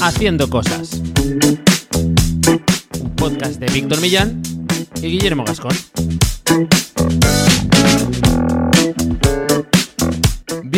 [0.00, 1.00] Haciendo cosas.
[3.00, 4.42] Un podcast de Víctor Millán
[5.02, 5.76] y Guillermo Gascón.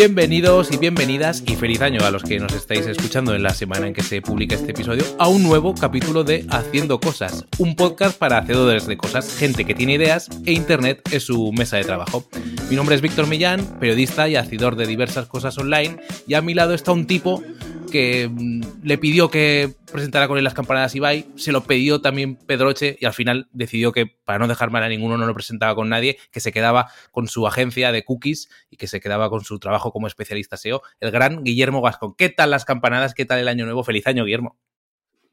[0.01, 3.87] Bienvenidos y bienvenidas y feliz año a los que nos estáis escuchando en la semana
[3.87, 8.17] en que se publica este episodio a un nuevo capítulo de Haciendo Cosas, un podcast
[8.17, 12.25] para hacedores de cosas, gente que tiene ideas e Internet es su mesa de trabajo.
[12.71, 16.55] Mi nombre es Víctor Millán, periodista y hacedor de diversas cosas online y a mi
[16.55, 17.43] lado está un tipo
[17.91, 22.37] que mm, le pidió que presentara con él las campanadas Ibai, se lo pidió también
[22.37, 25.75] Pedroche y al final decidió que para no dejar mal a ninguno no lo presentaba
[25.75, 29.45] con nadie, que se quedaba con su agencia de cookies y que se quedaba con
[29.45, 32.15] su trabajo como especialista SEO, el gran Guillermo Gascón.
[32.17, 33.15] ¿Qué tal las campanadas?
[33.15, 33.85] ¿Qué tal el año nuevo?
[33.85, 34.57] Feliz año, Guillermo.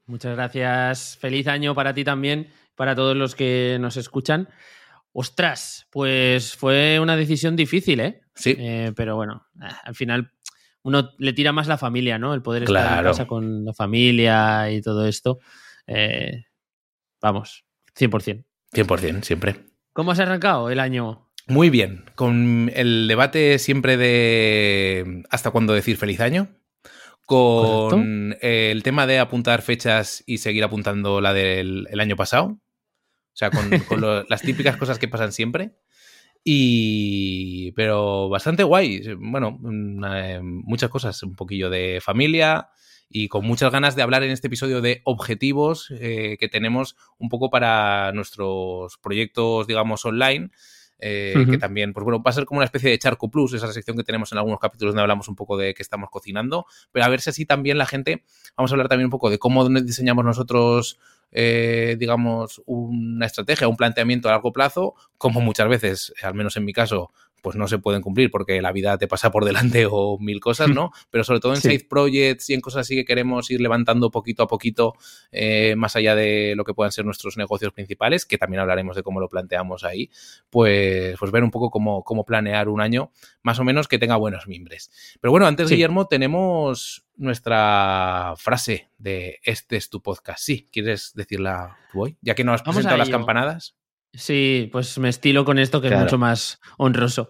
[0.06, 1.18] Muchas gracias.
[1.20, 4.50] Feliz año para ti también, para todos los que nos escuchan.
[5.12, 8.22] Ostras, pues fue una decisión difícil, ¿eh?
[8.36, 8.56] Sí.
[8.58, 9.48] Eh, pero bueno,
[9.84, 10.32] al final
[10.88, 12.34] uno le tira más la familia, ¿no?
[12.34, 15.40] El poder estar en casa con la familia y todo esto.
[15.86, 16.46] Eh,
[17.22, 17.66] vamos,
[17.98, 18.46] 100%.
[18.74, 19.66] 100%, siempre.
[19.94, 21.30] ¿Cómo has arrancado el año?
[21.48, 26.50] Muy bien, con el debate siempre de hasta cuándo decir feliz año,
[27.26, 32.60] con el tema de apuntar fechas y seguir apuntando la del el año pasado, o
[33.34, 35.72] sea, con, con lo- las típicas cosas que pasan siempre.
[36.50, 37.74] Y.
[37.74, 39.02] Pero bastante guay.
[39.20, 41.22] Bueno, mm, eh, muchas cosas.
[41.24, 42.70] Un poquillo de familia
[43.10, 47.28] y con muchas ganas de hablar en este episodio de objetivos eh, que tenemos un
[47.28, 50.50] poco para nuestros proyectos, digamos, online.
[51.00, 51.46] eh.
[51.50, 53.98] Que también, pues bueno, va a ser como una especie de Charco Plus, esa sección
[53.98, 56.66] que tenemos en algunos capítulos donde hablamos un poco de qué estamos cocinando.
[56.94, 58.24] Pero a ver si así también la gente.
[58.56, 60.98] Vamos a hablar también un poco de cómo diseñamos nosotros
[61.32, 66.66] eh, digamos, una estrategia, un planteamiento a largo plazo, como muchas veces, al menos en
[66.66, 67.12] mi caso,
[67.42, 70.70] pues no se pueden cumplir porque la vida te pasa por delante o mil cosas,
[70.70, 70.92] ¿no?
[71.12, 71.70] Pero sobre todo en Sí.
[71.70, 74.94] side projects y en cosas así que queremos ir levantando poquito a poquito,
[75.32, 79.04] eh, más allá de lo que puedan ser nuestros negocios principales, que también hablaremos de
[79.04, 80.10] cómo lo planteamos ahí,
[80.50, 83.12] pues, pues ver un poco cómo, cómo planear un año
[83.44, 84.92] más o menos que tenga buenos mimbres.
[85.22, 85.76] Pero bueno, antes, Sí.
[85.76, 90.40] Guillermo, tenemos nuestra frase de este es tu podcast.
[90.44, 92.18] Sí, ¿quieres decirla tú hoy?
[92.22, 93.77] Ya que no has Vamos presentado las campanadas.
[94.18, 96.02] Sí, pues me estilo con esto que Claro.
[96.06, 97.30] es mucho más honroso.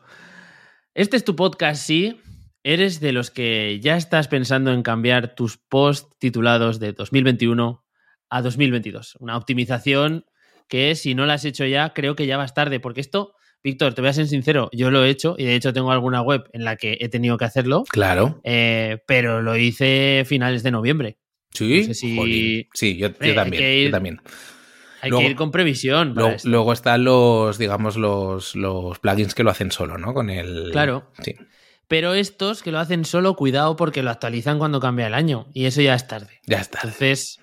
[0.95, 2.19] Este es tu podcast, sí.
[2.63, 7.83] Eres de los que ya estás pensando en cambiar tus posts titulados de 2021
[8.29, 9.15] a 2022.
[9.19, 10.25] Una optimización
[10.67, 13.33] que si no la has hecho ya, creo que ya vas tarde, porque esto,
[13.63, 16.21] Víctor, te voy a ser sincero, yo lo he hecho y de hecho tengo alguna
[16.21, 18.41] web en la que he tenido que hacerlo, Claro.
[18.43, 21.17] eh, pero lo hice finales de noviembre.
[21.53, 22.67] Sí, No sé si- jolín.
[22.73, 23.63] sí, yo, también.
[23.63, 24.19] ir yo también.
[25.07, 26.13] Hay Luego- que ir con previsión.
[26.13, 26.47] para esto.
[26.49, 30.13] luego están los, digamos, los, los plugins que lo hacen solo, ¿no?
[30.13, 30.69] Con el.
[30.71, 31.11] Claro.
[31.21, 31.35] Sí.
[31.87, 35.47] Pero estos que lo hacen solo, cuidado porque lo actualizan cuando cambia el año.
[35.53, 36.41] Y eso ya es tarde.
[36.45, 36.79] Ya está.
[36.83, 37.39] Entonces,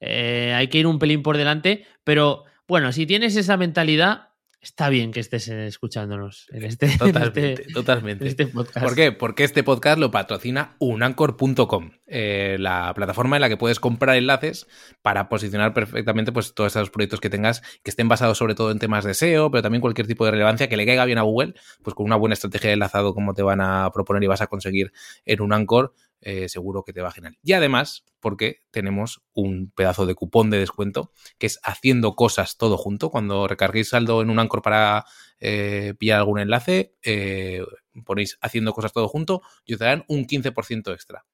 [0.00, 1.86] eh, hay que ir un pelín por delante.
[2.04, 4.29] Pero bueno, si tienes esa mentalidad,
[4.60, 8.24] está bien que estés eh, escuchándonos en este, en Totalmente, este- totalmente.
[8.24, 8.84] en este podcast.
[8.84, 9.12] ¿Por qué?
[9.12, 14.66] Porque este podcast lo patrocina unancor.com, eh, la plataforma en la que puedes comprar enlaces
[15.02, 18.78] para posicionar perfectamente pues, todos esos proyectos que tengas, que estén basados sobre todo en
[18.78, 21.54] temas de SEO, pero también cualquier tipo de relevancia que le caiga bien a Google,
[21.82, 24.46] pues con una buena estrategia de enlazado como te van a proponer y vas a
[24.46, 24.92] conseguir
[25.24, 27.38] en un Anchor, eh, seguro que te va genial.
[27.42, 32.76] Y además, porque tenemos un pedazo de cupón de descuento que es haciendo cosas todo
[32.76, 33.10] junto.
[33.10, 35.04] Cuando recarguéis saldo en un Anchor para
[35.38, 37.62] eh, pillar algún enlace, eh,
[38.04, 41.24] ponéis haciendo cosas todo junto y os darán un 15% extra.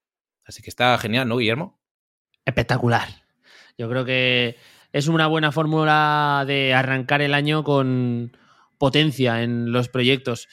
[0.45, 1.81] Así que está genial, ¿no, Guillermo?
[2.45, 3.09] Espectacular.
[3.77, 4.57] Yo creo que
[4.93, 8.37] es una buena fórmula de arrancar el año con
[8.79, 10.49] potencia en los proyectos.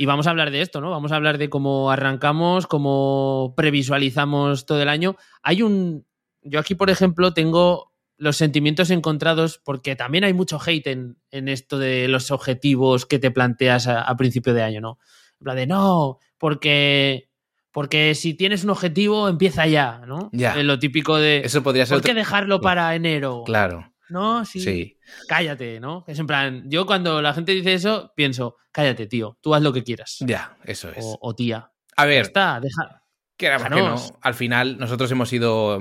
[0.00, 0.90] Y vamos a hablar de esto, ¿no?
[0.90, 5.16] Vamos a hablar de cómo arrancamos, cómo previsualizamos todo el año.
[5.42, 6.06] Hay un.
[6.42, 11.48] Yo aquí, por ejemplo, tengo los sentimientos encontrados porque también hay mucho hate en, en
[11.48, 14.98] esto de los objetivos que te planteas a, a principio de año, ¿no?
[15.42, 17.26] Plan de no, porque.
[17.70, 20.30] Porque si tienes un objetivo, empieza ya, ¿no?
[20.32, 20.58] Ya.
[20.58, 21.42] Es lo típico de.
[21.44, 23.42] Eso podría ser ¿Por qué otro- dejarlo para enero?
[23.44, 24.60] Claro, No, sí.
[24.60, 24.96] sí.
[25.28, 26.04] Cállate, ¿no?
[26.06, 29.72] Es en plan, yo cuando la gente dice eso, pienso, cállate, tío, tú haz lo
[29.72, 30.16] que quieras.
[30.20, 31.04] Ya, eso es.
[31.04, 31.70] O, o tía.
[31.96, 33.02] A Ya ver, está, deja.
[33.36, 34.10] que déjanos.
[34.12, 35.78] no, al final nosotros hemos ido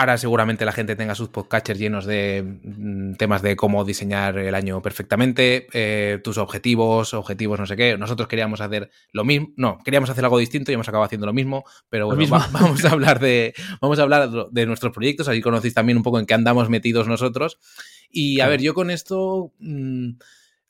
[0.00, 4.54] Ahora seguramente la gente tenga sus podcatchers llenos de mm, temas de cómo diseñar el
[4.54, 7.98] año perfectamente, eh, tus objetivos, objetivos no sé qué.
[7.98, 11.34] Nosotros queríamos hacer lo mismo, no, queríamos hacer algo distinto y hemos acabado haciendo lo
[11.34, 12.36] mismo, pero bueno, mismo.
[12.38, 13.52] va- vamos a hablar de
[13.82, 17.06] vamos a hablar de nuestros proyectos, así conocéis también un poco en qué andamos metidos
[17.06, 17.58] nosotros.
[18.10, 20.12] Y a ver, yo con esto mm,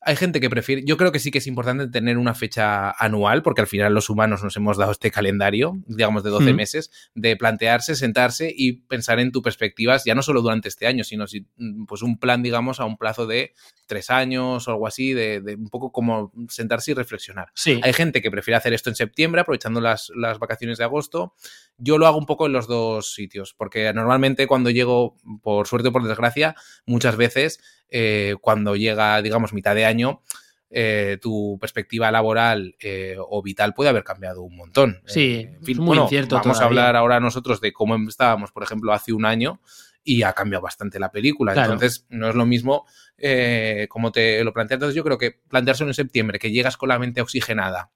[0.03, 3.43] hay gente que prefiere, yo creo que sí que es importante tener una fecha anual,
[3.43, 6.57] porque al final los humanos nos hemos dado este calendario, digamos, de 12 Mm.
[6.57, 11.05] meses, de plantearse, sentarse y pensar en tus perspectivas, ya no solo durante este año,
[11.05, 13.53] sino si, mm, pues un plan, digamos, a un plazo de
[13.87, 17.49] tres años o algo así, de, de un poco como sentarse y reflexionar.
[17.55, 17.81] Sí.
[17.83, 21.35] Hay gente que prefiere hacer esto en septiembre, aprovechando las, las vacaciones de agosto.
[21.77, 25.89] Yo lo hago un poco en los dos sitios, porque normalmente cuando llego, por suerte
[25.89, 26.55] o por desgracia,
[26.87, 30.23] muchas veces eh, cuando llega, digamos, mitad de año,
[30.73, 35.03] eh, tu perspectiva laboral eh, o vital puede haber cambiado un montón.
[35.05, 38.53] Sí, en fin, es muy bueno, incierto Vamos a hablar ahora nosotros de cómo estábamos,
[38.53, 39.61] por ejemplo, hace un año
[40.05, 41.55] y ha cambiado bastante la película.
[41.55, 41.73] Claro.
[41.73, 42.87] Entonces, no es lo mismo
[43.19, 44.77] eh, como te lo planteas.
[44.77, 47.91] Entonces, yo creo que plantearse en septiembre, que llegas con la mente oxigenada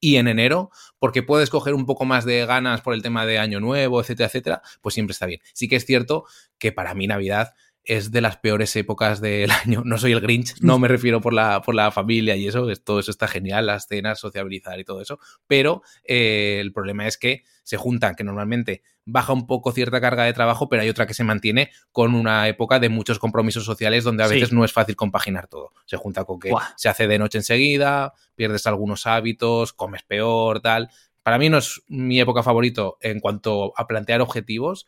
[0.00, 3.38] y en enero, porque puedes coger un poco más de ganas por el tema de
[3.38, 5.40] año nuevo, etcétera, etcétera, pues siempre está bien.
[5.52, 6.24] Sí que es cierto
[6.58, 7.52] que para mí Navidad
[7.84, 9.82] es de las peores épocas del año.
[9.84, 12.84] No soy el Grinch, no me refiero por la, por la familia y eso, es-
[12.84, 17.16] todo eso está genial, las cenas, sociabilizar y todo eso, pero eh, el problema es
[17.18, 21.06] que se juntan, que normalmente baja un poco cierta carga de trabajo, pero hay otra
[21.06, 24.34] que se mantiene con una época de muchos compromisos sociales donde a Sí.
[24.34, 25.72] veces no es fácil compaginar todo.
[25.86, 30.90] Se junta con que se hace de noche enseguida, pierdes algunos hábitos, comes peor, tal.
[31.22, 34.86] Para mí no es mi época favorito en cuanto a plantear objetivos,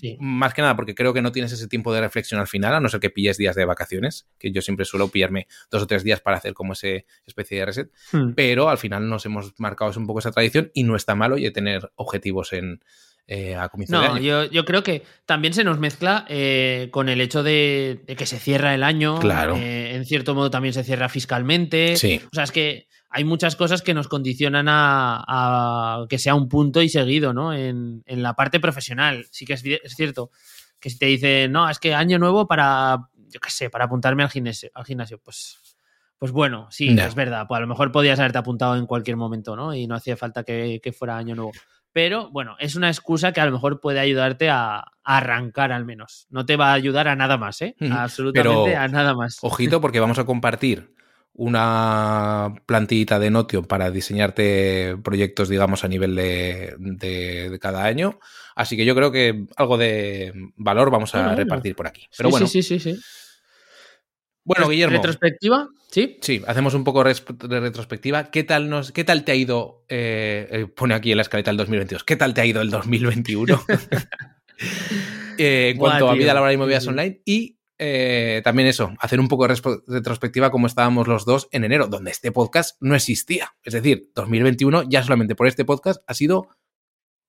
[0.00, 0.16] Sí.
[0.20, 2.80] más que nada porque creo que no tienes ese tiempo de reflexión al final, a
[2.80, 6.04] no ser que pilles días de vacaciones, que yo siempre suelo pillarme dos o tres
[6.04, 8.32] días para hacer como ese especie de reset, Hmm.
[8.34, 11.50] pero al final nos hemos marcado un poco esa tradición y no está malo y
[11.52, 12.80] tener objetivos en
[13.26, 14.22] eh, a comienzo de No, año.
[14.22, 18.26] yo, yo creo que también se nos mezcla eh, con el hecho de, de que
[18.26, 19.18] se cierra el año.
[19.18, 19.56] Claro.
[19.56, 21.96] eh, en cierto modo también se cierra fiscalmente.
[21.96, 26.34] Sí, O sea, es que hay muchas cosas que nos condicionan a, a que sea
[26.34, 27.52] un punto y seguido, ¿no?
[27.54, 29.24] En, en la parte profesional.
[29.30, 30.30] Sí que es, ci- es cierto
[30.80, 34.22] que si te dicen, no, es que año nuevo para, yo qué sé, para apuntarme
[34.24, 35.58] al gimnasio, al gimnasio pues.
[36.18, 37.46] Pues bueno, sí, es verdad.
[37.46, 39.74] Pues a lo mejor podías haberte apuntado en cualquier momento, ¿no?
[39.74, 41.52] Y no hacía falta que, que fuera año nuevo.
[41.92, 45.84] Pero bueno, es una excusa que a lo mejor puede ayudarte a, a arrancar al
[45.84, 46.26] menos.
[46.30, 47.76] No te va a ayudar a nada más, ¿eh?
[47.90, 49.38] Absolutamente Pero- a nada más.
[49.42, 50.94] ojito porque vamos a compartir
[51.36, 58.18] una plantillita de Notion para diseñarte proyectos, digamos, a nivel de, de- de cada año.
[58.54, 62.06] Así que yo creo que algo de valor vamos a Bueno, repartir por aquí.
[62.16, 63.00] Pero Sí, bueno, sí, sí, sí, sí.
[64.44, 64.96] bueno, Guillermo.
[64.96, 65.68] ¿Retrospectiva?
[65.90, 66.18] Sí.
[66.20, 68.30] Sí, hacemos un poco de retrospectiva.
[68.30, 69.84] ¿Qué tal, nos, qué tal te ha ido?
[69.88, 72.04] eh, eh, pone aquí en la escaleta el 2022.
[72.04, 73.60] ¿Qué tal te ha ido el 2021?
[75.36, 76.18] Eh, en Buah, cuanto a tío.
[76.22, 77.20] vida laboral y movidas online.
[77.24, 79.54] Y eh, también eso, hacer un poco de
[79.88, 83.54] retrospectiva como estábamos los dos en enero, donde este podcast no existía.
[83.64, 86.48] Es decir, 2021 ya solamente por este podcast ha sido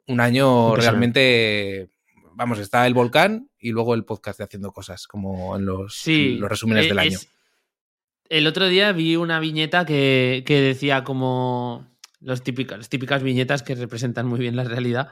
[0.07, 1.89] un año realmente...
[2.37, 6.33] Vamos, está el volcán y luego el podcast de haciendo cosas, como en los, Sí.
[6.33, 7.17] en los resúmenes Eh, del año.
[7.17, 7.29] es-
[8.27, 11.87] El otro día vi una viñeta que, que decía como
[12.19, 15.11] los típicas, las típicas viñetas que representan muy bien la realidad.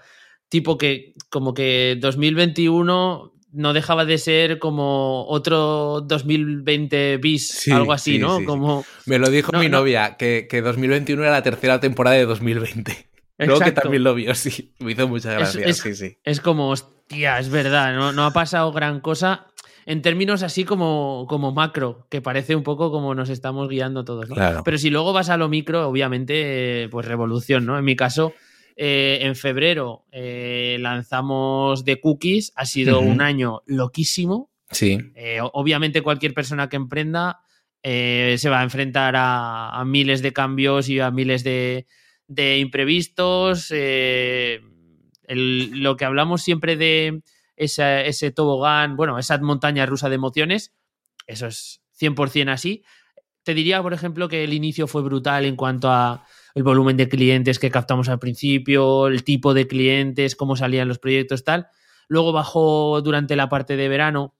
[0.50, 7.94] Tipo que como que 2021 no dejaba de ser como otro 2020 bis, Sí, algo
[7.94, 8.40] así, sí, ¿no?
[8.40, 9.80] sí, como Me lo dijo No, mi no.
[9.80, 13.10] novia, que, que 2021 era la tercera temporada de 2020.
[13.40, 14.74] Luego que también lo vio, sí.
[14.80, 16.18] Me hizo mucha Es- gracia, es- sí, sí.
[16.24, 19.48] Es como, hostia, es verdad, no, no ha pasado gran cosa
[19.86, 24.30] en términos así como, como macro, que parece un poco como nos estamos guiando todos,
[24.30, 24.36] ¿no?
[24.36, 24.62] Claro.
[24.64, 27.78] Pero si luego vas a lo micro, obviamente, pues revolución, ¿no?
[27.78, 28.34] En mi caso,
[28.76, 34.52] eh, en febrero eh, lanzamos The Cookies, ha sido un año loquísimo.
[34.72, 37.40] Sí, Eh, obviamente cualquier persona que emprenda
[37.84, 41.86] se va a enfrentar a, a miles de cambios y a miles de,
[42.28, 43.72] de imprevistos.
[43.72, 44.62] el-
[45.82, 47.22] lo que hablamos siempre de
[47.56, 50.74] esa- ese tobogán, bueno, esa montaña rusa de emociones,
[51.28, 52.84] eso es 100% así.
[53.44, 56.26] Te diría, por ejemplo, que el inicio fue brutal en cuanto a
[56.56, 61.00] el volumen de clientes que captamos al principio, el tipo de clientes, cómo salían los
[61.00, 61.68] proyectos, tal.
[62.08, 64.36] Luego bajó durante la parte de verano,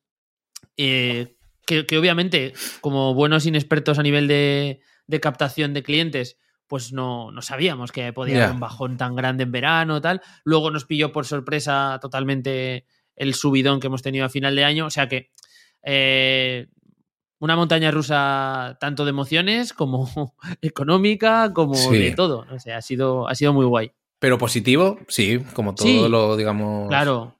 [0.78, 6.92] eh, que, que obviamente, como buenos inexpertos a nivel de, de captación de clientes, pues
[6.92, 10.22] no, no sabíamos que podía haber un bajón tan grande en verano, tal.
[10.44, 14.86] Luego nos pilló por sorpresa totalmente el subidón que hemos tenido a final de año.
[14.88, 15.32] O sea que
[15.84, 16.68] eh,
[17.44, 20.10] una montaña rusa tanto de emociones como
[20.62, 21.98] económica, como Sí.
[21.98, 22.46] de todo.
[22.52, 23.92] O sea, ha sido, ha sido muy guay.
[24.20, 26.08] pero positivo, sí, como todo Sí.
[26.08, 26.88] lo, digamos...
[26.88, 27.36] Claro.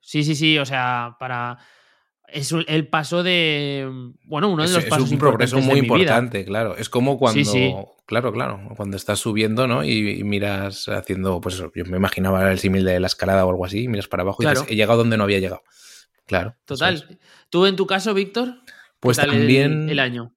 [0.00, 0.56] Sí, sí, sí.
[0.58, 1.58] O sea, para.
[2.28, 3.90] Es el paso de.
[4.24, 6.76] Bueno, uno de Es, los es pasos un progreso muy importante, claro.
[6.76, 7.74] Es como cuando, Sí,
[8.06, 9.82] claro, claro, cuando estás subiendo, ¿no?
[9.82, 13.50] Y, y miras haciendo, pues eso, yo me imaginaba el símil de la escalada o
[13.50, 14.60] algo así, y miras para abajo y Claro.
[14.60, 15.62] dices, he llegado donde no había llegado.
[16.26, 16.54] Claro.
[16.66, 16.94] Total.
[16.94, 17.06] es.
[17.50, 18.54] ¿Tú en tu caso, Víctor?
[19.00, 19.88] ¿Qué Pues el- también...
[19.88, 20.34] El, año.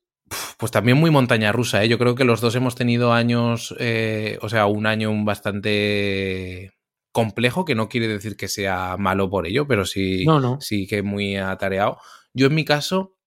[0.58, 1.90] pues también muy montaña rusa, ¿eh?
[1.90, 6.72] Yo creo que los dos hemos tenido años, eh, o sea, un año bastante
[7.12, 10.26] complejo, que no quiere decir que sea malo por ello, pero sí,
[10.60, 11.98] sí que muy atareado.
[12.34, 13.18] Yo en mi caso,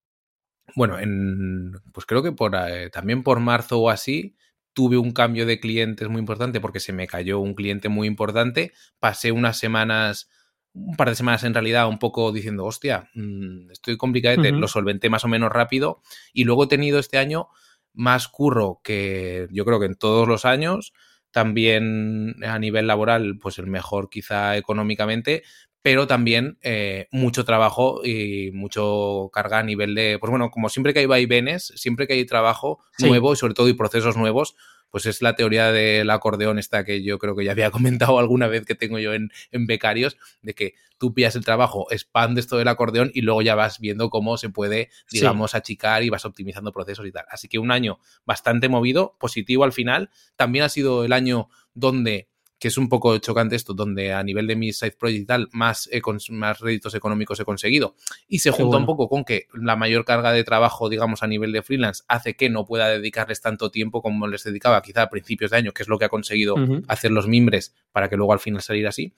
[0.75, 4.35] bueno, en, pues creo que por, eh, también por marzo o así,
[4.73, 8.73] tuve un cambio de clientes muy importante porque se me cayó un cliente muy importante.
[8.99, 10.29] Pasé unas semanas,
[10.75, 15.09] un par de semanas en realidad, un poco diciendo, hostia, mm, estoy complicado, lo solventé
[15.09, 16.01] más o menos rápido.
[16.33, 17.47] Y luego he tenido este año
[17.93, 20.93] más curro que yo creo que en todos los años.
[21.31, 25.43] También a nivel laboral, pues el mejor quizá económicamente,
[25.81, 30.93] pero también eh, mucho trabajo y mucho carga a nivel de, pues bueno, como siempre
[30.93, 34.55] que hay vaivenes, siempre que hay trabajo nuevo y sobre todo y procesos nuevos,
[34.95, 37.69] pues es la teoría del acordeón esta que yo creo que ya había
[38.09, 42.47] comentado alguna vez que tengo yo en, becarios, de que tú pillas el trabajo, expandes
[42.47, 46.23] todo el acordeón y luego ya vas viendo cómo se puede, digamos, achicar y vas
[46.23, 47.25] optimizando procesos y tal.
[47.29, 50.11] Así que un año bastante movido, positivo al final.
[50.37, 54.47] También ha sido el año donde que es un poco chocante esto, donde a nivel
[54.47, 55.89] de mi side project y tal, más,
[56.29, 57.95] más réditos económicos he conseguido.
[58.27, 61.51] Y se junta un poco con que la mayor carga de trabajo, digamos, a nivel
[61.51, 65.51] de freelance, hace que no pueda dedicarles tanto tiempo como les dedicaba quizá a principios
[65.51, 66.55] de año, que es lo que ha conseguido
[66.87, 69.13] hacer los mimbres para que luego al final salir así.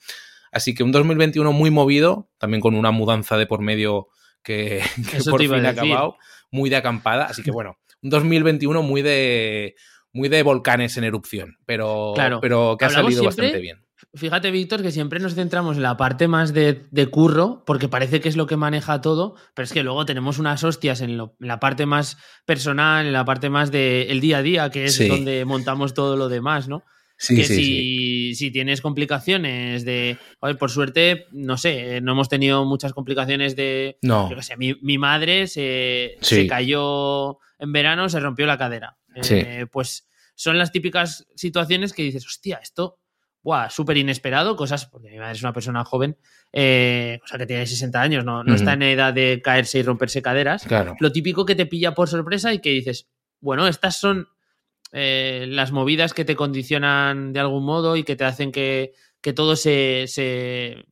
[0.50, 4.08] Así que un 2021 muy movido, también con una mudanza de por medio
[4.42, 4.82] que,
[5.30, 6.16] por fin ha acabado,
[6.50, 7.26] muy de acampada.
[7.26, 9.76] Así que bueno, un 2021 muy de
[10.12, 13.88] muy de volcanes en erupción, pero, pero que ha salido bastante bien.
[14.14, 18.28] Fíjate, Víctor, que siempre nos centramos en la parte más de, curro, porque parece que
[18.28, 21.84] es lo que maneja todo, pero es que luego tenemos unas hostias en, la parte
[21.84, 26.16] más personal, en la parte más del día a día, que es donde montamos todo
[26.16, 26.84] lo demás, ¿no?
[27.20, 30.16] Sí, que si, si, tienes complicaciones de.
[30.58, 33.98] por suerte, no sé, no hemos tenido muchas complicaciones de.
[34.02, 34.30] No.
[34.30, 38.98] Yo sé, mi, mi madre se, se, cayó en verano, se rompió la cadera.
[39.30, 42.98] Eh, pues son las típicas situaciones que dices, hostia, esto,
[43.42, 46.16] guau, súper inesperado, cosas, porque mi madre es una persona joven,
[46.52, 49.82] eh, o sea, que tiene 60 años, no, no está en edad de caerse y
[49.82, 50.64] romperse caderas.
[50.64, 50.96] Claro.
[51.00, 53.08] Lo típico que te pilla por sorpresa y que dices,
[53.40, 54.28] bueno, estas son
[54.92, 58.94] eh, las movidas que te condicionan de algún modo y que te hacen que,
[59.34, 60.84] todo se, se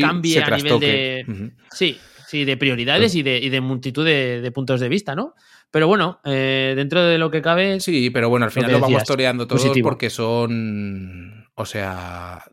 [0.00, 1.52] cambie a nivel de.
[1.70, 5.34] Sí, sí, de prioridades y de, y de multitud de, puntos de vista, ¿no?
[5.72, 7.80] Pero bueno, eh, dentro de lo que cabe.
[7.80, 11.46] Sí, pero bueno, al final lo, vamos toreando todos porque son.
[11.54, 12.44] O sea,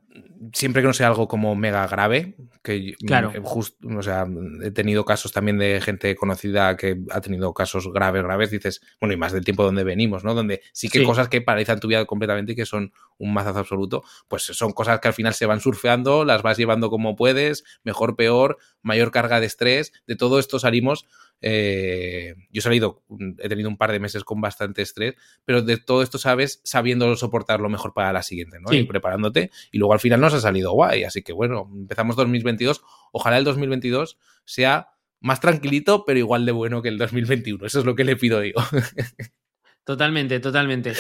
[0.54, 3.34] siempre que no sea algo como mega grave, que claro.
[3.44, 4.26] o sea,
[4.64, 9.14] he tenido casos también de gente conocida que ha tenido casos graves, graves, dices, bueno,
[9.14, 10.34] y más del tiempo donde venimos, ¿no?
[10.34, 14.04] Donde sí que cosas que paralizan tu vida completamente y que son un mazazo absoluto,
[14.30, 18.16] pues son cosas que al final se van surfeando, las vas llevando como puedes, mejor,
[18.16, 21.06] peor, mayor carga de estrés, de todo esto salimos
[21.42, 23.04] eh, yo he salido,
[23.38, 25.16] he tenido un par de meses con bastante estrés,
[25.46, 28.74] pero de todo esto sabes sabiendo soportar lo mejor para la siguiente, ¿no?
[28.74, 29.52] Y preparándote.
[29.72, 31.04] Y luego al final nos ha salido guay.
[31.04, 32.82] Así que bueno, empezamos 2022.
[33.12, 34.90] Ojalá el 2022 sea
[35.22, 37.66] más tranquilito, pero igual de bueno que el 2021.
[37.66, 38.54] Eso es lo que le pido yo.
[39.86, 40.94] Totalmente, totalmente.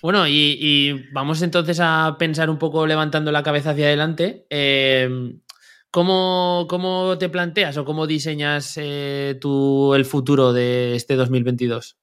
[0.00, 4.46] Bueno, y, vamos entonces a pensar un poco levantando la cabeza hacia adelante.
[4.50, 5.08] Eh,
[5.92, 11.98] ¿Cómo, te planteas o cómo diseñas eh, tú el futuro de este 2022?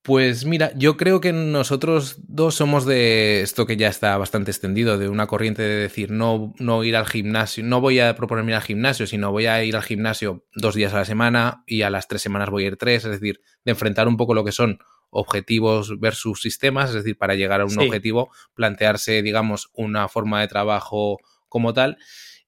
[0.00, 4.96] Pues mira, yo creo que nosotros dos somos de esto que ya está bastante extendido,
[4.96, 8.56] de una corriente de decir no, no ir al gimnasio, no voy a proponerme ir
[8.56, 11.90] al gimnasio, sino voy a ir al gimnasio dos días a la semana y a
[11.90, 14.52] las tres semanas voy a ir tres, es decir, de enfrentar un poco lo que
[14.52, 14.78] son
[15.10, 20.48] objetivos versus sistemas, es decir, para llegar a un objetivo, plantearse, digamos, una forma de
[20.48, 21.18] trabajo
[21.50, 21.98] como tal.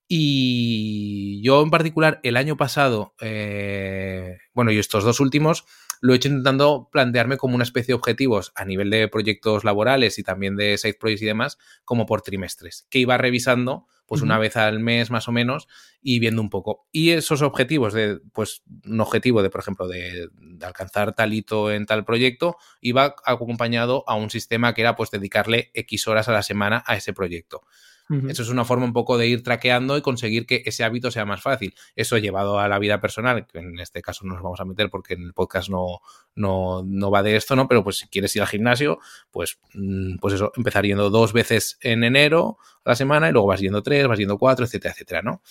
[0.09, 5.65] Y yo en particular el año pasado, eh, bueno, y estos dos últimos,
[6.01, 10.19] lo he hecho intentando plantearme como una especie de objetivos a nivel de proyectos laborales
[10.19, 14.39] y también de side projects y demás, como por trimestres, que iba revisando pues una
[14.39, 15.67] vez al mes más o menos
[16.01, 16.87] y viendo un poco.
[16.93, 21.73] Y esos objetivos de, pues un objetivo de, por ejemplo, de, de, alcanzar tal hito
[21.73, 26.33] en tal proyecto, iba acompañado a un sistema que era pues dedicarle X horas a
[26.33, 27.63] la semana a ese proyecto.
[28.09, 31.25] Eso es una forma un poco de ir traqueando y conseguir que ese hábito sea
[31.25, 31.75] más fácil.
[31.97, 34.91] Eso llevado a la vida personal, que en este caso no nos vamos a meter
[34.91, 36.01] porque en el podcast no,
[36.37, 37.67] no, va de esto, ¿no?
[37.67, 39.01] Pero pues si quieres ir al gimnasio,
[39.33, 43.49] pues, mm, pues eso, empezar yendo dos veces en enero a la semana y luego
[43.49, 45.43] vas yendo tres, vas yendo cuatro, etcétera, etcétera, ¿no?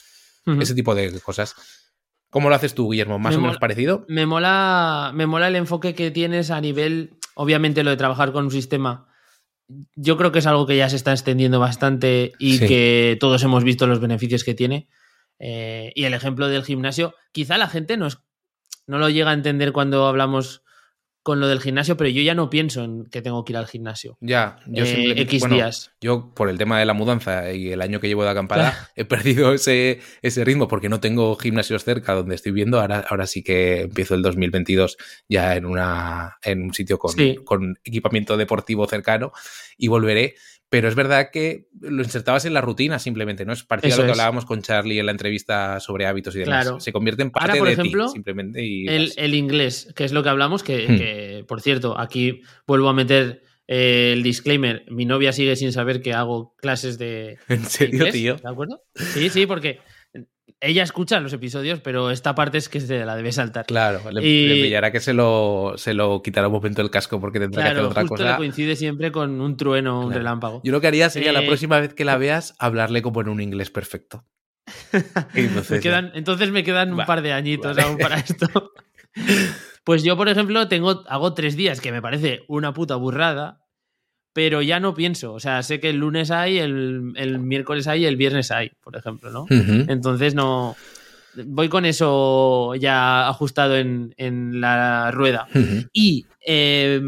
[0.61, 1.55] Ese tipo de cosas.
[2.29, 3.17] ¿Cómo lo haces tú, Guillermo?
[3.17, 4.05] ¿Más o menos parecido?
[4.07, 8.45] Me mola, me mola el enfoque que tienes a nivel, obviamente, lo de trabajar con
[8.45, 9.07] un sistema
[9.95, 13.63] yo creo que es algo que ya se está extendiendo bastante y que todos hemos
[13.63, 14.87] visto los beneficios que tiene.
[15.39, 18.07] Eh, y el ejemplo del gimnasio, quizá la gente no,
[18.87, 20.63] no lo llega a entender cuando hablamos
[21.25, 23.65] con lo del gimnasio, pero yo ya no pienso en que tengo que ir al
[23.65, 24.15] gimnasio.
[24.21, 25.91] Ya, yo Eh, simplemente- X bueno, días.
[25.99, 29.05] Yo, por el tema de la mudanza y el año que llevo de acampada, he
[29.05, 32.79] perdido ese, ese ritmo porque no tengo gimnasios cerca donde estoy viendo.
[32.79, 37.37] Ahora, ahora sí que empiezo el 2022 ya en, una, en un sitio con, Sí.
[37.43, 39.31] con equipamiento deportivo cercano
[39.77, 40.35] y volveré.
[40.69, 43.53] Pero es verdad que lo insertabas en la rutina simplemente, ¿no?
[43.53, 44.19] Es parecido Eso a lo que es.
[44.19, 46.63] hablábamos con Charlie en la entrevista sobre hábitos y demás.
[46.65, 46.79] Claro.
[46.79, 48.63] Se convierte en parte Ahora, por de ejemplo, ti, simplemente.
[48.65, 50.97] Y El, el inglés, que es lo que hablamos, que, Hmm.
[50.97, 54.85] que, por cierto, aquí vuelvo a meter eh, el disclaimer.
[54.89, 58.35] Mi novia sigue sin saber que hago clases de, ¿En serio, inglés, tío?
[58.35, 58.81] ¿De acuerdo?
[58.95, 59.79] Sí, sí, porque
[60.59, 63.65] ella escucha los episodios, pero esta parte es que se la debe saltar.
[63.65, 67.19] Claro, le, Y- le pillará que se lo, se lo quitará un momento el casco
[67.19, 68.31] porque tendrá que Claro, hacer otra justo cosa.
[68.31, 70.61] le coincide siempre con un trueno o un relámpago.
[70.63, 73.29] Yo lo que haría sería la Eh, próxima vez que la veas hablarle como en
[73.29, 74.25] un inglés perfecto.
[75.33, 77.87] Entonces Me quedan, entonces me quedan un par de añitos vale.
[77.87, 78.71] aún para esto.
[79.83, 83.61] Pues yo, por ejemplo, tengo, hago tres días que me parece una puta burrada,
[84.35, 85.31] pero ya no pienso.
[85.33, 88.69] O sea, sé que el lunes hay, el, el miércoles hay y el viernes hay,
[88.83, 89.45] por ejemplo, ¿no?
[89.49, 90.75] Entonces no.
[91.45, 95.47] Voy con eso ya ajustado en, en la rueda.
[95.93, 97.01] Y eh,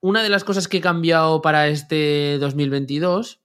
[0.00, 3.40] una de las cosas que he cambiado para este 2022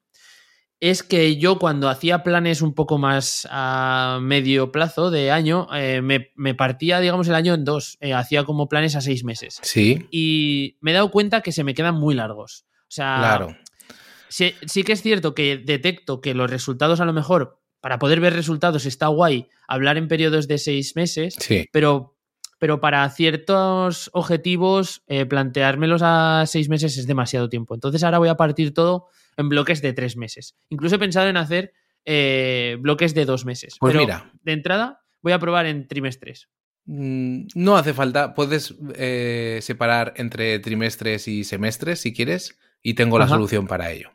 [0.82, 6.02] es que yo cuando hacía planes un poco más a medio plazo de año, eh,
[6.02, 7.98] me, me partía, digamos, el año en dos.
[8.02, 9.60] Eh, hacía como planes a seis meses.
[9.64, 12.67] Sí, Y me he dado cuenta que se me quedan muy largos.
[12.88, 13.58] O sea, claro.
[14.30, 18.20] sí, sí que es cierto que detecto que los resultados a lo mejor, para poder
[18.20, 21.68] ver resultados está guay hablar en periodos de seis meses, Sí.
[21.72, 22.18] pero,
[22.60, 27.74] pero para ciertos objetivos eh, planteármelos a seis meses es demasiado tiempo.
[27.76, 30.56] Entonces ahora voy a partir todo en bloques de tres meses.
[30.70, 31.74] Incluso he pensado en hacer
[32.06, 33.76] eh, bloques de dos meses.
[33.80, 34.32] Pues pero mira.
[34.42, 36.48] De entrada voy a probar en trimestres.
[36.86, 38.34] Mm, No hace falta.
[38.34, 42.58] Puedes eh, separar entre trimestres y semestres si quieres.
[42.82, 44.12] Y tengo la solución para ello.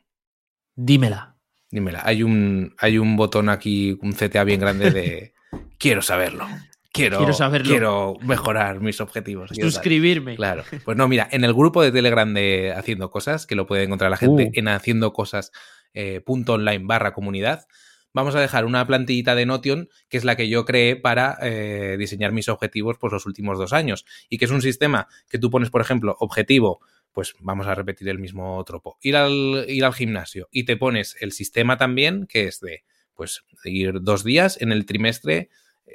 [0.75, 1.35] Dímela.
[1.69, 2.01] Dímela.
[2.05, 5.33] Hay un, hay un botón aquí, un CTA bien grande de
[5.77, 6.47] quiero saberlo.
[6.91, 7.69] Quiero, Quiero saberlo.
[7.69, 9.49] quiero mejorar mis objetivos.
[9.49, 9.71] quiero tal".
[9.73, 10.35] Suscribirme.
[10.35, 10.63] Claro.
[10.85, 14.11] Pues no, mira, en el grupo de Telegram de Haciendo Cosas, que lo puede encontrar
[14.11, 14.51] la gente Uh.
[14.53, 15.51] en haciendo cosas
[15.95, 17.65] eh, punto online barra comunidad,
[18.13, 21.95] vamos a dejar una plantillita de Notion, que es la que yo creé para eh,
[21.97, 24.05] diseñar mis objetivos pues, los últimos dos años.
[24.29, 26.79] Y que es un sistema que tú pones, por ejemplo, objetivo,
[27.13, 28.97] pues vamos a repetir el mismo tropo.
[29.01, 33.43] Ir al, ir al gimnasio y te pones el sistema también, que es de pues
[33.63, 35.49] ir dos días en el trimestre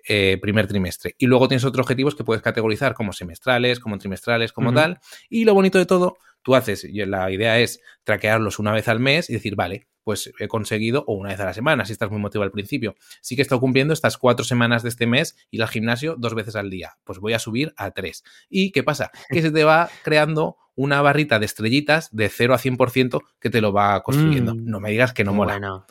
[0.07, 1.15] eh, primer trimestre.
[1.19, 5.01] Y luego tienes otros objetivos que puedes categorizar como semestrales, como trimestrales, como tal.
[5.29, 9.01] Y lo bonito de todo, tú haces, y la idea es traquearlos una vez al
[9.01, 12.11] mes y decir, vale, pues he conseguido, o una vez a la semana, si estás
[12.11, 12.97] muy motivado al principio.
[13.21, 16.35] Sí que he estado cumpliendo estas cuatro semanas de este mes ir al gimnasio dos
[16.35, 16.97] veces al día.
[17.05, 18.25] Pues voy a subir a tres.
[18.49, 19.11] ¿Y qué pasa?
[19.29, 23.61] Que se te va creando una barrita de estrellitas de 0 a 100% que te
[23.61, 24.55] lo va construyendo.
[24.55, 24.65] Mm.
[24.65, 25.55] No me digas que no mola.
[25.59, 25.87] Bueno,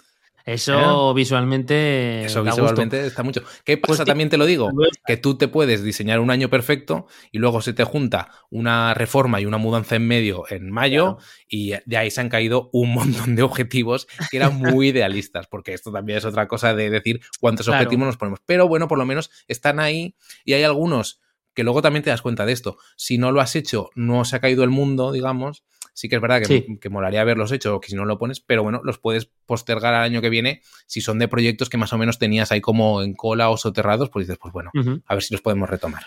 [0.46, 2.24] eso visualmente.
[2.24, 2.62] Eso gusto.
[2.62, 3.42] visualmente está mucho.
[3.66, 3.98] ¿Qué pasa?
[3.98, 7.40] Pues, También te lo digo, luego- que tú te puedes diseñar un año perfecto y
[7.40, 11.28] luego se te junta una reforma y una mudanza en medio en mayo Claro.
[11.50, 15.74] y de ahí se han caído un montón de objetivos que eran muy idealistas, porque
[15.74, 17.82] esto también es otra cosa de decir cuántos Claro.
[17.84, 18.40] objetivos nos ponemos.
[18.46, 21.20] Pero bueno, por lo menos están ahí y hay algunos
[21.58, 22.78] que luego también te das cuenta de esto.
[22.98, 25.64] Si no lo has hecho, no se ha caído el mundo, digamos.
[25.96, 26.78] Sí que es verdad que, Sí.
[26.80, 29.96] que molaría haberlos hecho o que si no lo pones, pero bueno, los puedes postergar
[29.96, 33.02] al año que viene si son de proyectos que más o menos tenías ahí como
[33.02, 34.70] en cola o soterrados, pues dices, pues bueno,
[35.08, 36.04] a ver si los podemos retomar.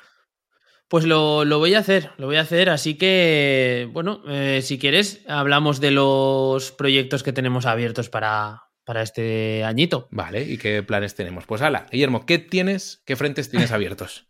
[0.87, 2.71] Pues lo, lo voy a hacer, lo voy a hacer.
[2.71, 9.03] Así que, bueno, eh, si quieres, hablamos de los proyectos que tenemos abiertos para, para
[9.03, 10.07] este añito.
[10.13, 11.47] Vale, ¿y qué planes tenemos?
[11.47, 13.03] Pues ala, Guillermo, ¿qué tienes?
[13.05, 14.29] ¿Qué frentes tienes abiertos?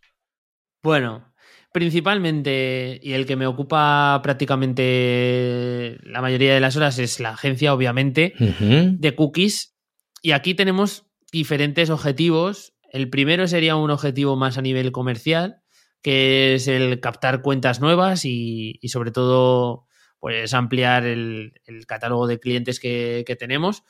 [0.83, 1.33] Bueno,
[1.73, 7.75] principalmente, y el que me ocupa prácticamente la mayoría de las horas es la agencia,
[7.75, 9.77] obviamente, de cookies.
[10.23, 12.75] Y aquí tenemos diferentes objetivos.
[12.93, 15.63] El primero sería un objetivo más a nivel comercial,
[16.03, 19.87] que es el captar cuentas nuevas y, y sobre todo
[20.19, 23.85] pues ampliar el, el catálogo de clientes que, que tenemos,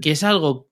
[0.00, 0.70] que es algo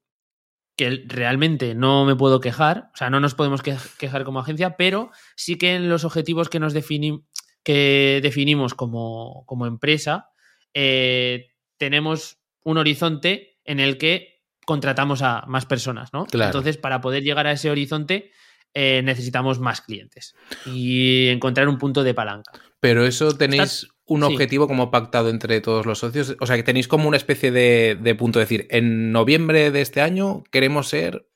[0.81, 4.77] que realmente no me puedo quejar, o sea, no nos podemos que- quejar como agencia,
[4.79, 7.23] pero sí que en los objetivos que nos defini-
[7.63, 10.31] que definimos como, como empresa,
[10.73, 16.25] eh, tenemos un horizonte en el que contratamos a más personas, ¿no?
[16.25, 16.49] Claro.
[16.49, 18.31] Entonces, para poder llegar a ese horizonte,
[18.73, 22.53] eh, necesitamos más clientes y encontrar un punto de palanca.
[22.81, 24.27] Pero eso tenéis un sí.
[24.27, 26.37] objetivo como pactado entre todos los socios.
[26.41, 29.81] O sea, que tenéis como una especie de, de punto de decir, en noviembre de
[29.81, 31.27] este año queremos ser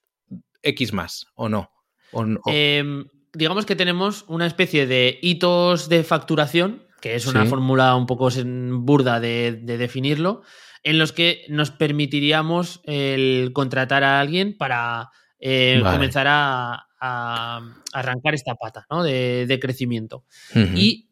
[0.63, 1.71] X más, o no.
[2.13, 2.83] O, Eh,
[3.33, 7.49] digamos que tenemos una especie de hitos de facturación que es una Sí.
[7.51, 8.31] fórmula un poco
[8.81, 10.41] burda de, de definirlo,
[10.83, 15.97] en los que nos permitiríamos el contratar a alguien para eh, Vale.
[15.97, 17.61] comenzar a, a
[17.93, 19.03] arrancar esta pata ¿no?
[19.03, 20.25] de, de crecimiento.
[20.75, 21.11] Y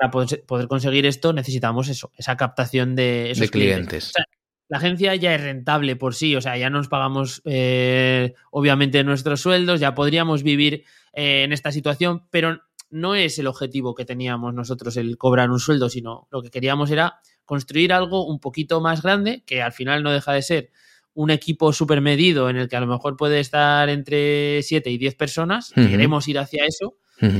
[0.00, 4.08] para poder, poder conseguir esto necesitamos eso, esa captación de esos de clientes.
[4.08, 4.24] O sea,
[4.68, 9.42] la agencia ya es rentable por sí, o sea, ya nos pagamos eh, obviamente nuestros
[9.42, 14.54] sueldos, ya podríamos vivir eh, en esta situación, pero no es el objetivo que teníamos
[14.54, 19.02] nosotros el cobrar un sueldo, sino lo que queríamos era construir algo un poquito más
[19.02, 20.70] grande, que al final no deja de ser
[21.12, 24.96] un equipo súper medido en el que a lo mejor puede estar entre 7 y
[24.96, 25.88] 10 personas, Ujú.
[25.88, 26.96] queremos ir hacia eso,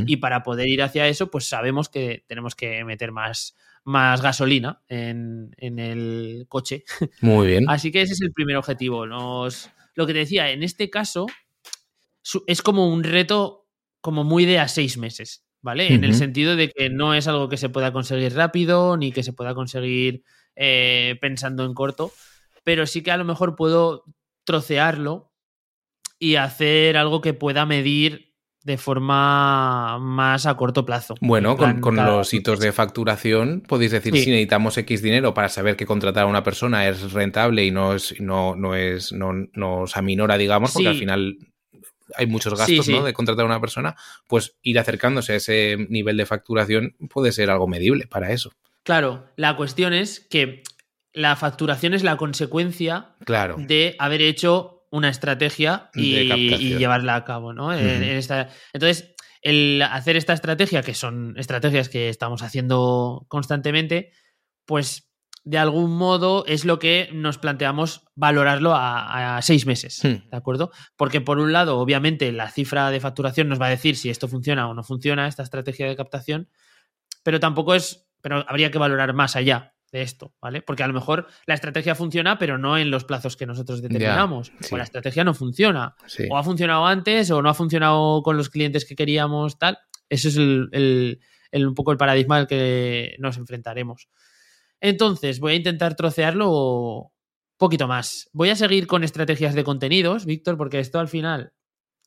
[0.07, 4.83] Y para poder ir hacia eso, pues sabemos que tenemos que meter más, más gasolina
[4.89, 6.85] en, en el coche.
[7.23, 7.65] Muy bien.
[7.69, 9.07] Así que ese es el primer objetivo.
[9.07, 11.27] Nos, lo que te decía, en este caso,
[12.47, 13.69] es como un reto
[14.01, 15.93] como muy de a seis meses, ¿vale?
[15.93, 19.23] En el sentido de que no es algo que se pueda conseguir rápido, ni que
[19.23, 20.23] se pueda conseguir
[20.57, 22.13] eh, pensando en corto,
[22.65, 24.05] pero sí que a lo mejor puedo
[24.45, 25.33] trocearlo
[26.19, 28.30] y hacer algo que pueda medir
[28.63, 31.15] de forma más a corto plazo.
[31.21, 34.25] Bueno, En con, con cada los hitos de facturación podéis decir Sí.
[34.25, 37.95] si necesitamos X dinero para saber que contratar a una persona es rentable y no
[37.95, 40.89] es, no, no es, no nos aminora, digamos, porque Sí.
[40.89, 41.39] al final
[42.17, 42.93] hay muchos gastos, sí.
[42.93, 43.05] ¿no?
[43.05, 43.97] De contratar a una persona,
[44.27, 48.51] pues ir acercándose a ese nivel de facturación puede ser algo medible para eso.
[48.83, 50.63] Claro, la cuestión es que
[51.13, 53.57] la facturación es la consecuencia Claro.
[53.59, 57.73] de haber hecho una estrategia y, llevarla a cabo, ¿no?
[57.73, 64.13] En- esta- entonces, el hacer esta estrategia, que son estrategias que estamos haciendo constantemente,
[64.67, 65.07] pues
[65.43, 70.29] de algún modo es lo que nos planteamos valorarlo a, a seis meses, Hmm.
[70.29, 70.71] ¿de acuerdo?
[70.97, 74.29] Porque por un lado, obviamente, la cifra de facturación nos va a decir si esto
[74.29, 76.51] funciona o no funciona, esta estrategia de captación,
[77.23, 80.63] pero tampoco es, pero habría que valorar más allá de esto, ¿vale?
[80.63, 84.53] Porque a lo mejor la estrategia funciona, pero no en los plazos que nosotros determinamos.
[84.61, 84.75] sí.
[84.75, 85.95] O la estrategia no funciona.
[86.07, 86.25] Sí.
[86.31, 89.79] O ha funcionado antes, o no ha funcionado con los clientes que queríamos, tal.
[90.09, 94.09] Ese es el, el- el- un poco el paradigma al que nos enfrentaremos.
[94.81, 97.11] Entonces, voy a intentar trocearlo un
[97.59, 98.31] poquito más.
[98.33, 101.53] Voy a seguir con estrategias de contenidos, Víctor, porque esto al final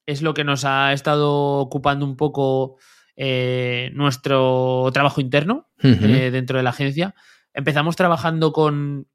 [0.05, 2.77] es lo que nos ha estado ocupando un poco
[3.15, 7.13] eh, nuestro trabajo interno eh, dentro de la agencia.
[7.53, 9.07] Empezamos trabajando con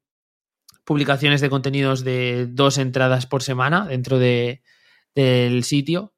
[0.85, 4.61] publicaciones de contenidos de dos entradas por semana dentro de-
[5.15, 6.13] del sitio.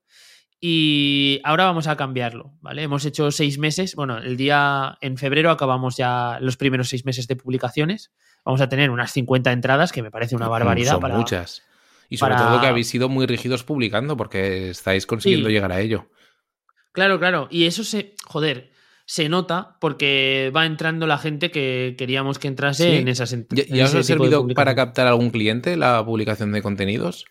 [0.64, 2.84] Y ahora vamos a cambiarlo, ¿vale?
[2.84, 3.96] Hemos hecho seis meses.
[3.96, 8.12] Bueno, el día en febrero acabamos ya los primeros seis meses de publicaciones.
[8.46, 10.92] Vamos a tener unas 50 entradas, que me parece una barbaridad.
[10.94, 11.64] Son para, muchas.
[12.10, 15.54] Y sobre para- todo que habéis sido muy rígidos publicando porque estáis consiguiendo Sí.
[15.56, 16.10] llegar a ello.
[16.92, 17.48] Claro, claro.
[17.50, 18.71] Y eso se, joder,
[19.14, 22.96] se nota porque va entrando la gente que queríamos que entrase Sí.
[23.00, 26.02] en esas ent- ¿Ya, en ya os ha de servido para captar algún cliente la
[26.06, 27.26] publicación de contenidos?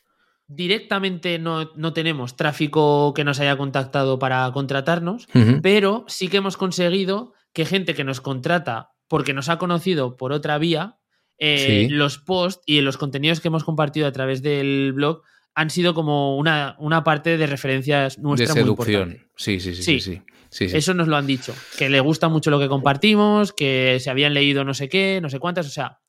[0.46, 5.26] Directamente no, no tenemos tráfico que nos haya contactado para contratarnos,
[5.62, 10.32] pero sí que hemos conseguido que gente que nos contrata porque nos ha conocido por
[10.32, 10.96] otra vía,
[11.38, 11.94] eh, Sí.
[11.94, 15.22] los posts y los contenidos que hemos compartido a través del blog
[15.54, 19.02] han sido como una, una parte de referencias de nuestra muy seducción.
[19.12, 19.30] importante.
[19.36, 20.00] Sí, sí, sí, sí.
[20.00, 20.22] Sí.
[20.50, 20.76] Sí, sí, sí.
[20.76, 24.34] Eso nos lo han dicho, que le gusta mucho lo que compartimos, que se habían
[24.34, 26.00] leído no sé qué, no sé cuántas, o sea,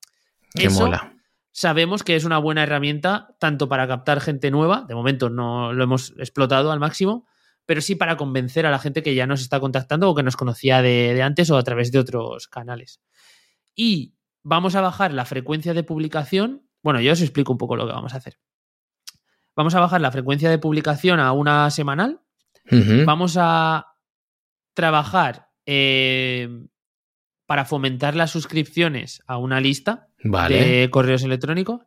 [0.53, 1.13] Que eso mola.
[1.51, 5.83] sabemos que es una buena herramienta tanto para captar gente nueva, de momento no lo
[5.83, 7.25] hemos explotado al máximo,
[7.65, 10.35] pero sí para convencer a la gente que ya nos está contactando o que nos
[10.35, 12.99] conocía de, de antes o a través de otros canales.
[13.75, 16.63] Y vamos a bajar la frecuencia de publicación.
[16.83, 18.39] Bueno, yo os explico un poco lo que vamos a hacer.
[19.55, 22.21] Vamos a bajar la frecuencia de publicación a una semanal.
[23.05, 23.90] Vamos a
[24.73, 26.49] trabajar eh,
[27.45, 30.63] para fomentar las suscripciones a una lista Vale.
[30.63, 31.81] de correos electrónicos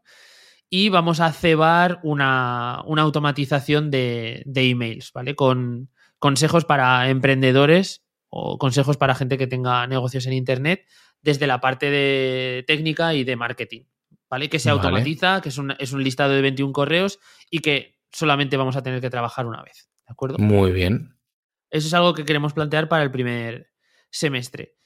[0.68, 5.35] y vamos a cebar una, una automatización de, de emails, ¿vale?
[5.35, 10.87] Con consejos para emprendedores o consejos para gente que tenga negocios en Internet
[11.23, 13.83] desde la parte de técnica y de marketing,
[14.29, 14.49] ¿vale?
[14.49, 14.81] Que se Vale.
[14.81, 17.18] automatiza, que es un, es un listado de 21 correos
[17.51, 20.38] y que solamente vamos a tener que trabajar una vez, ¿de acuerdo?
[20.38, 21.13] Muy bien.
[21.74, 23.72] Eso es algo que queremos plantear para el primer
[24.08, 24.76] semestre.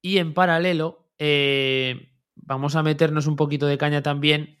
[0.00, 4.58] Y en paralelo, eh, vamos a meternos un poquito de caña también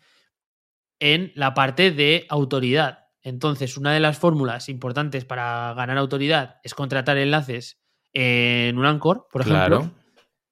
[1.00, 3.06] en la parte de autoridad.
[3.22, 7.80] Entonces, una de las fórmulas importantes para ganar autoridad es contratar enlaces
[8.12, 9.90] en un Anchor, por ejemplo, Claro.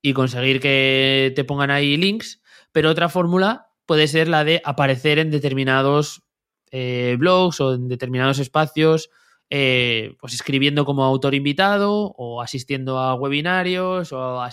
[0.00, 2.40] y conseguir que te pongan ahí links.
[2.72, 6.22] Pero otra fórmula puede ser la de aparecer en determinados
[6.70, 9.10] eh, blogs o en determinados espacios
[9.50, 14.44] eh, pues escribiendo como autor invitado o asistiendo a webinarios o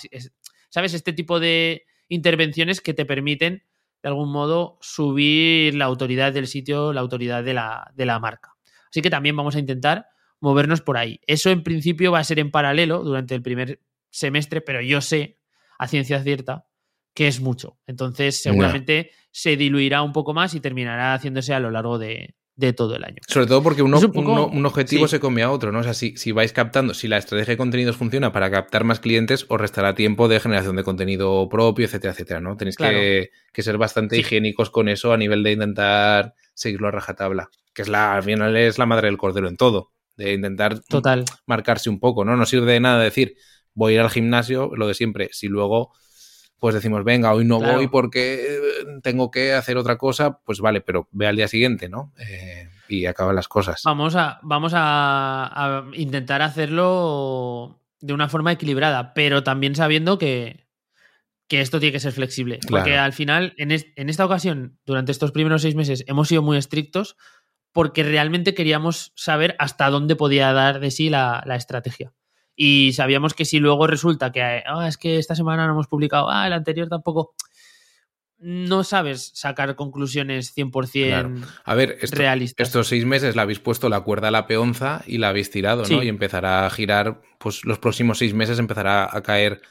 [0.69, 0.93] ¿sabes?
[0.93, 3.63] Este tipo de intervenciones que te permiten
[4.03, 8.56] de algún modo subir la autoridad del sitio, la autoridad de la, de la marca.
[8.89, 10.08] Así que también vamos a intentar
[10.39, 11.21] movernos por ahí.
[11.25, 13.79] Eso en principio va a ser en paralelo durante el primer
[14.10, 15.39] semestre, pero yo sé
[15.79, 16.67] a ciencia cierta
[17.13, 17.79] que es mucho.
[17.88, 22.73] Entonces seguramente se diluirá un poco más y terminará haciéndose a lo largo de, de
[22.73, 23.17] todo el año.
[23.27, 25.79] Sobre todo porque uno, un, objetivo se come a otro, ¿no?
[25.79, 28.99] O sea, si, si, vais captando, si la estrategia de contenidos funciona para captar más
[28.99, 32.55] clientes, os restará tiempo de generación de contenido propio, etcétera, etcétera, ¿no?
[32.55, 37.49] Tenéis que, ser bastante higiénicos con eso a nivel de intentar seguirlo a rajatabla.
[37.73, 39.91] Que es la, al final es la madre del cordero en todo.
[40.15, 41.25] De intentar Total.
[41.47, 42.37] marcarse un poco, ¿no?
[42.37, 43.35] No sirve de nada decir,
[43.73, 45.29] voy a ir al gimnasio, lo de siempre.
[45.31, 45.91] Si luego
[46.63, 48.60] pues decimos, venga, hoy no voy porque eh,
[49.02, 52.13] tengo que hacer otra cosa, pues vale, pero ve al día siguiente, ¿no?
[52.17, 53.82] Eh, y acaban las cosas.
[53.84, 60.65] Vamos, a, vamos a, intentar hacerlo de una forma equilibrada, pero también sabiendo que,
[61.49, 62.62] que esto tiene que ser flexible.
[62.69, 66.56] Porque al final, en, en, esta ocasión, durante estos primeros seis meses, hemos sido muy
[66.56, 67.17] estrictos
[67.73, 72.13] porque realmente queríamos saber hasta dónde podía dar de sí la, la estrategia.
[72.55, 76.29] Y sabíamos que si luego resulta que ah, es que esta semana no hemos publicado,
[76.29, 77.33] ah, el anterior tampoco,
[78.37, 82.67] no sabes sacar conclusiones 100% a ver, realistas.
[82.67, 85.83] Estos seis meses la habéis puesto la cuerda a la peonza y la habéis tirado,
[85.89, 86.03] ¿no?
[86.03, 89.61] Y empezará a girar, pues los próximos seis meses empezará a caer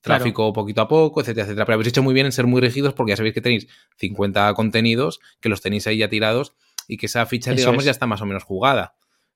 [0.00, 1.66] tráfico poquito a poco, etcétera, etcétera.
[1.66, 4.54] Pero habéis hecho muy bien en ser muy rígidos porque ya sabéis que tenéis 50
[4.54, 6.54] contenidos, que los tenéis ahí ya tirados
[6.88, 8.94] y que esa ficha, digamos, ya está más o menos jugada.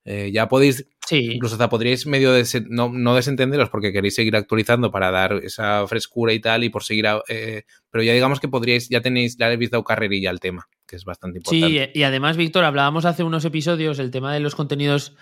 [0.08, 2.30] Eh, ya podéis, incluso hasta podríais medio
[2.68, 7.06] no, desentenderos porque queréis seguir actualizando para dar esa frescura y tal y por seguir,
[7.28, 10.94] eh, pero ya digamos que podríais, ya tenéis, ya habéis dado carrerilla al tema, que
[10.94, 11.90] es bastante importante.
[11.92, 15.16] Sí, y además, Víctor, hablábamos hace unos episodios el tema de los contenidos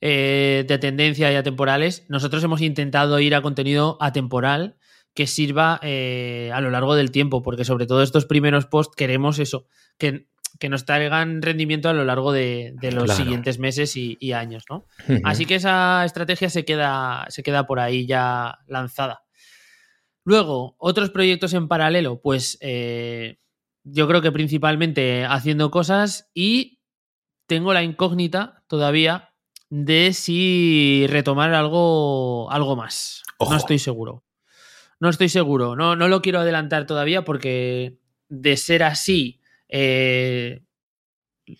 [0.00, 2.06] eh, de tendencia y atemporales.
[2.08, 4.76] Nosotros hemos intentado ir a contenido atemporal
[5.14, 9.66] que sirva a lo largo del tiempo, porque sobre todo estos primeros posts queremos eso,
[9.98, 14.86] que que nos traigan rendimiento a lo largo de, los siguientes meses y, años, ¿no?
[15.24, 19.22] Así que esa estrategia se queda, se queda por ahí ya lanzada.
[20.24, 23.38] Luego, otros proyectos en paralelo, pues eh,
[23.84, 26.80] yo creo que principalmente haciendo cosas y
[27.46, 29.30] tengo la incógnita todavía
[29.70, 33.22] de si retomar algo, algo más.
[33.40, 34.24] No estoy seguro.
[35.00, 35.76] No estoy seguro.
[35.76, 39.37] No, no lo quiero adelantar todavía porque de ser así
[39.68, 40.62] eh,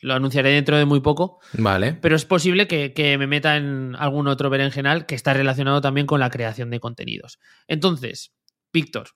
[0.00, 1.40] lo anunciaré dentro de muy poco.
[1.54, 1.94] Vale.
[1.94, 6.20] Pero es posible que, me meta en algún otro berenjenal que está relacionado también con
[6.20, 7.38] la creación de contenidos.
[7.66, 8.34] Entonces,
[8.72, 9.10] Víctor,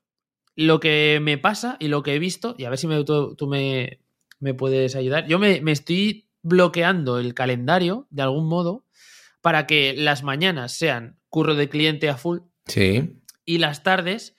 [0.54, 3.36] lo que me pasa y lo que he visto, y a ver si me, tú,
[3.48, 3.98] me,
[4.54, 8.86] puedes ayudar, yo me, me estoy bloqueando el calendario de algún modo
[9.40, 12.40] para que las mañanas sean curro de cliente a full.
[12.66, 13.22] Sí.
[13.44, 14.36] Y las tardes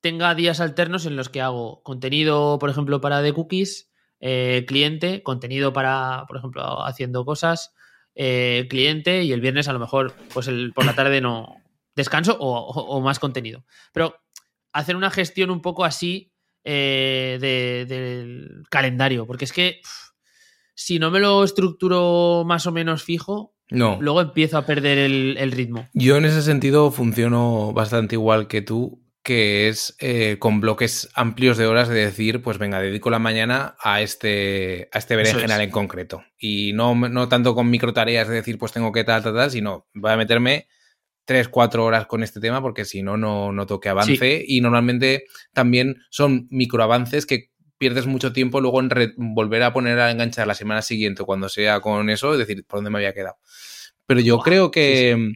[0.00, 3.90] tenga días alternos en los que hago contenido, por ejemplo, para The Cookies,
[4.26, 7.74] eh, cliente, contenido para, por ejemplo, haciendo cosas,
[8.14, 11.56] eh, cliente, y el viernes a lo mejor, pues el, por la tarde no
[11.94, 13.66] descanso o, más contenido.
[13.92, 14.16] Pero
[14.72, 16.32] hacer una gestión un poco así
[16.64, 17.36] eh,
[17.86, 19.82] del calendario, porque es que
[20.74, 23.98] si no me lo estructuro más o menos fijo, no.
[24.00, 25.86] luego empiezo a perder el ritmo.
[25.92, 31.56] Yo en ese sentido funciono bastante igual que tú que es eh, con bloques amplios
[31.56, 35.70] de horas de decir, pues venga, dedico la mañana a este, a este berenjenal en
[35.70, 36.22] concreto.
[36.38, 39.50] Y no, no tanto con micro tareas de decir, pues tengo que tal, tal, tal,
[39.50, 40.68] sino voy a meterme
[41.24, 44.44] tres, cuatro horas con este tema porque si no, no noto que avance.
[44.46, 50.10] Y normalmente también son microavances que pierdes mucho tiempo luego en volver a poner a
[50.10, 53.38] enganchar la semana siguiente cuando sea con eso, es decir, por dónde me había quedado.
[54.06, 55.32] Pero yo creo que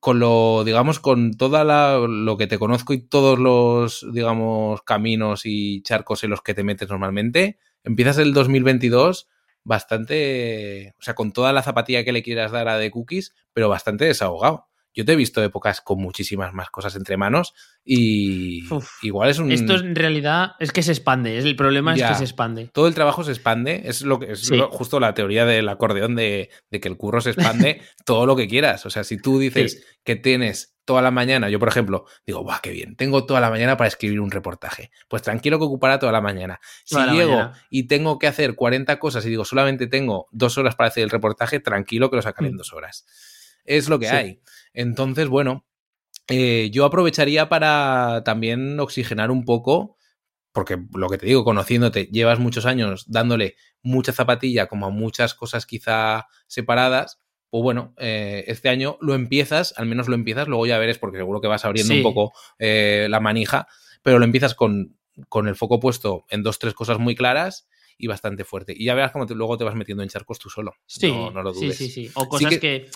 [0.00, 5.42] con lo, digamos, con toda la, lo que te conozco y todos los, digamos, caminos
[5.44, 9.28] y charcos en los que te metes normalmente, empiezas el 2022
[9.64, 13.68] bastante, o sea, con toda la zapatilla que le quieras dar a de cookies, pero
[13.68, 14.68] bastante desahogado.
[14.96, 17.52] Yo te he visto épocas con muchísimas más cosas entre manos
[17.84, 18.62] y
[19.02, 19.52] igual es un...
[19.52, 22.70] Esto en realidad es que se expande, el problema es que se expande.
[22.72, 26.48] Todo el trabajo se expande, es lo que es justo la teoría del acordeón de,
[26.70, 28.86] que el curro se expande todo lo que quieras.
[28.86, 32.60] O sea, si tú dices que tienes toda la mañana, yo por ejemplo, digo, ¡buah,
[32.62, 32.96] qué bien!
[32.96, 34.90] Tengo toda la mañana para escribir un reportaje.
[35.08, 36.58] Pues tranquilo que ocupará toda la mañana.
[36.84, 40.88] Si llego y tengo que hacer 40 cosas y digo, solamente tengo dos horas para
[40.88, 42.58] hacer el reportaje, tranquilo que lo sacaré en mm.
[42.58, 43.04] dos horas.
[43.66, 44.40] Es lo que hay.
[44.76, 45.66] Entonces, bueno,
[46.28, 49.96] eh, yo aprovecharía para también oxigenar un poco,
[50.52, 55.34] porque lo que te digo, conociéndote, llevas muchos años dándole mucha zapatilla como a muchas
[55.34, 60.66] cosas quizá separadas, pues bueno, eh, este año lo empiezas, al menos lo empiezas, luego
[60.66, 63.66] ya veres, porque seguro que vas abriendo un poco eh, la manija,
[64.02, 64.98] pero lo empiezas con,
[65.30, 68.74] con, el foco puesto en dos, tres cosas muy claras y bastante fuerte.
[68.76, 70.74] Y ya verás cómo luego te vas metiendo en charcos tú solo.
[70.84, 71.78] Sí, no, lo dudes.
[71.78, 72.12] Sí, sí, sí.
[72.14, 72.90] O cosas que,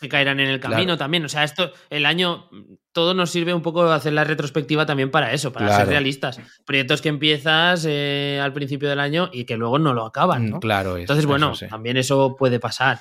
[0.00, 1.24] que, caerán en el camino también.
[1.24, 2.48] O sea, esto, el año,
[2.92, 6.40] todo nos sirve un poco hacer la retrospectiva también para eso, para ser realistas.
[6.64, 10.50] Proyectos que empiezas eh, al principio del año y que luego no lo acaban.
[10.50, 10.60] ¿no?
[10.60, 13.00] Claro, Entonces, bueno, también eso puede pasar.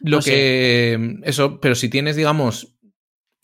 [0.00, 1.18] Lo que.
[1.22, 2.74] Eso, pero si tienes, digamos,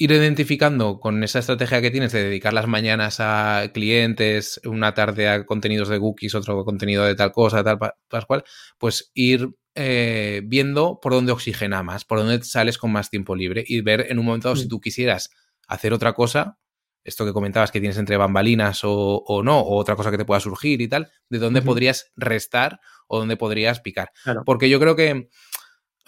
[0.00, 5.28] ir identificando con esa estrategia que tienes de dedicar las mañanas a clientes, una tarde
[5.28, 8.42] a contenidos de cookies, otro contenido de tal cosa, tal, tal cual,
[8.78, 13.64] pues ir eh, viendo por dónde oxigena más, por dónde sales con más tiempo libre
[13.66, 14.68] y ver en un momento dado si mm.
[14.68, 15.30] tú quisieras
[15.68, 16.58] hacer otra cosa,
[17.04, 20.40] esto que comentabas que tienes entre bambalinas o, no, o otra cosa que te pueda
[20.40, 24.12] surgir y tal, de dónde podrías restar o dónde podrías picar.
[24.44, 25.28] Porque yo creo que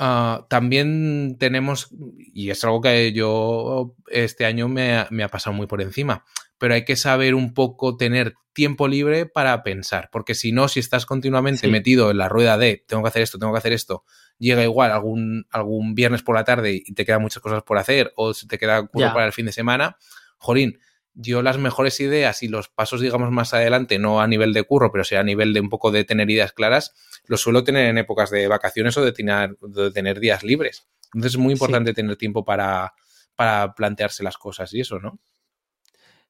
[0.04, 5.80] Ah, también tenemos, y es algo que yo este año me ha, pasado muy por
[5.80, 6.24] encima,
[6.62, 10.78] pero hay que saber un poco tener tiempo libre para pensar, porque si no, si
[10.78, 14.04] estás continuamente metido en la rueda de tengo que hacer esto, tengo que hacer esto,
[14.38, 18.12] llega igual algún, algún viernes por la tarde y te quedan muchas cosas por hacer,
[18.14, 19.96] o se te queda curro para el fin de semana,
[20.38, 20.78] jolín,
[21.14, 24.92] yo las mejores ideas y los pasos, digamos, más adelante, no a nivel de curro,
[24.92, 26.94] pero sí a nivel de un poco de tener ideas claras,
[27.24, 30.86] los suelo tener en épocas de vacaciones o de tener, de tener días libres.
[31.06, 32.94] Entonces es muy importante tener tiempo para,
[33.34, 35.18] para plantearse las cosas y eso, ¿no?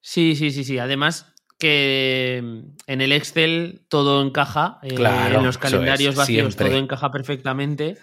[0.02, 0.78] Sí, sí, sí, sí.
[0.78, 7.96] Además que en el Excel todo encaja, eh, en los calendarios vacíos todo encaja perfectamente.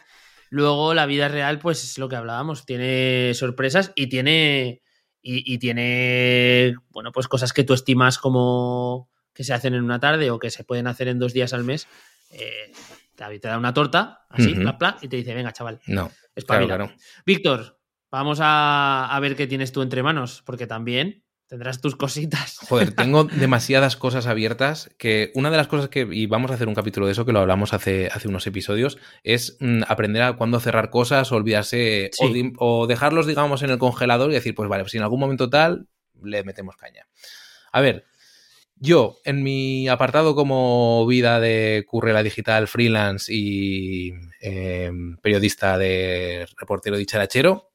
[0.50, 4.82] Luego la vida real, pues es lo que hablábamos, tiene sorpresas y tiene
[5.22, 10.32] y, tiene, bueno, pues cosas que tú estimas como que se hacen en una tarde
[10.32, 11.88] o que se pueden hacer en dos días al mes.
[12.32, 12.72] Eh,
[13.16, 14.56] te da una torta, así,
[15.02, 15.82] y te dice, venga, chaval.
[15.88, 16.10] No.
[16.34, 16.90] Es claro,
[17.26, 22.60] Víctor, vamos a, a ver qué tienes tú entre manos, porque también Tendrás tus cositas.
[22.70, 26.68] Joder, tengo demasiadas cosas abiertas que una de las cosas que, y vamos a hacer
[26.68, 30.34] un capítulo de eso que lo hablamos hace, hace unos episodios, es mm, aprender a
[30.34, 32.12] cuándo cerrar cosas, olvidarse
[32.60, 35.50] o, dejarlos, digamos, en el congelador y decir, pues vale, pues si en algún momento
[35.50, 35.88] tal,
[36.22, 37.08] le metemos caña.
[37.72, 38.06] A ver,
[38.76, 46.96] yo en mi apartado como vida de currela digital, freelance y em, periodista de reportero
[46.96, 47.72] dicharachero,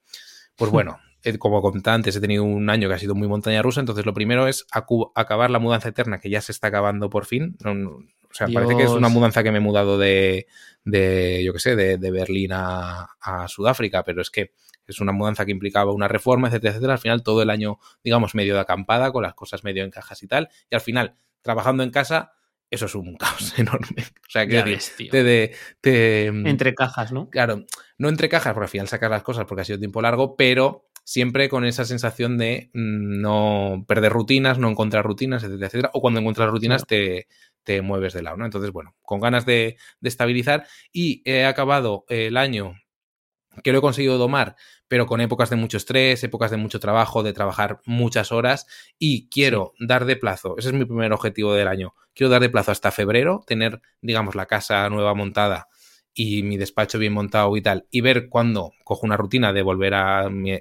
[0.54, 1.00] pues bueno,
[1.38, 4.14] como conté antes, he tenido un año que ha sido muy montaña rusa, entonces lo
[4.14, 7.56] primero es acabar la mudanza eterna, que ya se está acabando por fin.
[7.64, 10.46] o sea, parece que es una mudanza que me he mudado de,
[10.84, 13.08] de yo qué sé, de, Berlín a,
[13.48, 14.52] Sudáfrica, pero es que
[14.87, 16.92] es una mudanza que implicaba una reforma, etcétera, etcétera.
[16.94, 20.22] Al final todo el año, digamos, medio de acampada, con las cosas medio en cajas
[20.22, 22.32] y tal, y al final, trabajando en casa,
[22.70, 24.02] eso es un caos enorme.
[24.02, 24.78] O sea, que
[25.80, 27.30] te, entre cajas, ¿no?
[27.30, 27.64] Claro,
[27.98, 30.88] no entre cajas, porque al final sacas las cosas porque ha sido tiempo largo, pero
[31.04, 35.90] siempre con esa sensación de mm, no perder rutinas, no encontrar rutinas, etcétera, etcétera.
[35.94, 37.28] O cuando encuentras rutinas te,
[37.62, 38.44] te, mueves de lado, ¿no?
[38.44, 42.74] Entonces, bueno, con ganas de, de estabilizar y he acabado el año
[43.62, 44.56] que lo he conseguido domar,
[44.88, 48.66] pero con épocas de mucho estrés, épocas de mucho trabajo, de trabajar muchas horas
[48.98, 52.50] y quiero dar de plazo, ese es mi primer objetivo del año, quiero dar de
[52.50, 55.68] plazo hasta febrero, tener, digamos, la casa nueva montada
[56.14, 59.94] y mi despacho bien montado y tal, y ver cuándo cojo una rutina de volver
[59.94, 60.53] a mi,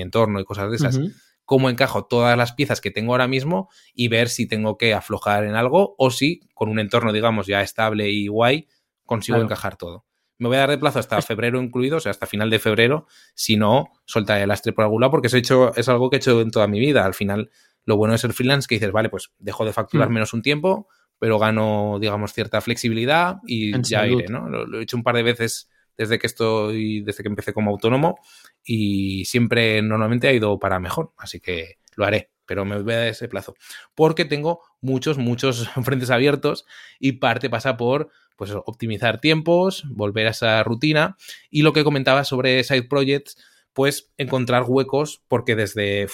[0.00, 0.98] entorno y cosas de esas,
[1.44, 5.44] cómo encajo todas las piezas que tengo ahora mismo y ver si tengo que aflojar
[5.44, 8.66] en algo o si con un entorno, digamos, ya estable y guay,
[9.04, 10.06] consigo encajar todo.
[10.38, 13.06] Me voy a dar de plazo hasta febrero incluido, o sea, hasta final de febrero,
[13.34, 16.40] si no, soltaré el lastre por algún lado, porque hecho, es algo que he hecho
[16.40, 17.04] en toda mi vida.
[17.04, 17.50] Al final,
[17.84, 20.12] lo bueno de ser freelance que dices, vale, pues dejo de facturar hmm.
[20.12, 24.48] menos un tiempo, pero gano, digamos, cierta flexibilidad y ya iré, ¿no?
[24.48, 28.18] Lo, he hecho un par de veces desde que estoy, desde que empecé como autónomo
[28.64, 33.08] y siempre normalmente ha ido para mejor, así que lo haré, pero me voy a
[33.08, 33.54] ese plazo,
[33.94, 36.66] porque tengo muchos, muchos frentes abiertos
[36.98, 41.16] y parte pasa por pues optimizar tiempos, volver a esa rutina
[41.50, 43.36] y lo que comentaba sobre side projects,
[43.72, 46.08] pues encontrar huecos porque desde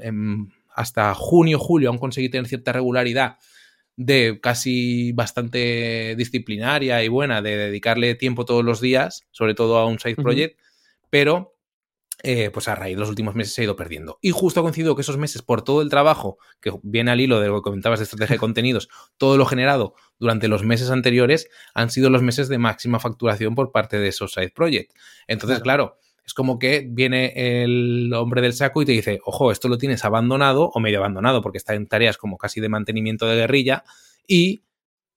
[0.00, 3.38] em, hasta junio, julio aún conseguí tener cierta regularidad
[3.96, 9.86] de casi bastante disciplinaria y buena de dedicarle tiempo todos los días, sobre todo a
[9.86, 10.60] un side project,
[11.10, 11.54] pero
[12.22, 14.18] eh, pues a raíz de los últimos meses se ha ido perdiendo.
[14.20, 17.40] Y justo ha coincidido que esos meses, por todo el trabajo que viene al hilo
[17.40, 21.48] de lo que comentabas de estrategia de contenidos, todo lo generado durante los meses anteriores,
[21.74, 24.94] han sido los meses de máxima facturación por parte de esos side projects.
[25.26, 29.68] Entonces, claro es como que viene el hombre del saco y te dice, ojo, esto
[29.68, 33.36] lo tienes abandonado o medio abandonado porque está en tareas como casi de mantenimiento de
[33.36, 33.84] guerrilla
[34.26, 34.64] y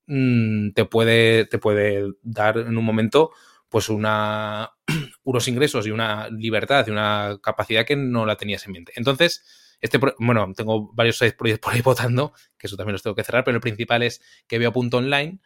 [0.06, 3.32] mm, te, puede, te puede dar en un momento
[3.70, 8.94] pues unos ingresos y una libertad y una capacidad que no la tenías en mente.
[8.96, 9.44] Entonces,
[9.82, 13.44] este, bueno, tengo varios proyectos por ahí votando, que eso también los tengo que cerrar,
[13.44, 15.40] pero el principal es que veo punto online,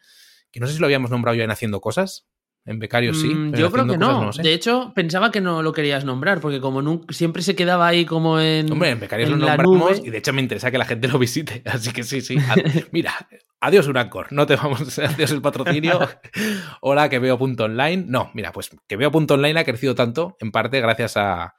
[0.50, 2.26] que no sé si lo habíamos nombrado ya en Haciendo Cosas.
[2.66, 3.28] En Becarios sí.
[3.28, 4.30] Mm, yo creo que no.
[4.30, 8.40] De hecho, pensaba que no lo querías nombrar, porque como siempre se quedaba ahí como
[8.40, 8.72] en.
[8.72, 11.62] Hombre, en Becarios lo nombramos y de hecho me interesa que la gente lo visite.
[11.66, 12.36] Así que sí, sí.
[12.90, 13.28] Mira,
[13.60, 14.28] adiós Urancor.
[14.30, 14.98] No te vamos.
[14.98, 16.00] Adiós el patrocinio.
[16.80, 18.04] Hola, que veo punto online.
[18.06, 21.54] No, mira, pues que veo punto online ha crecido tanto, en parte gracias a,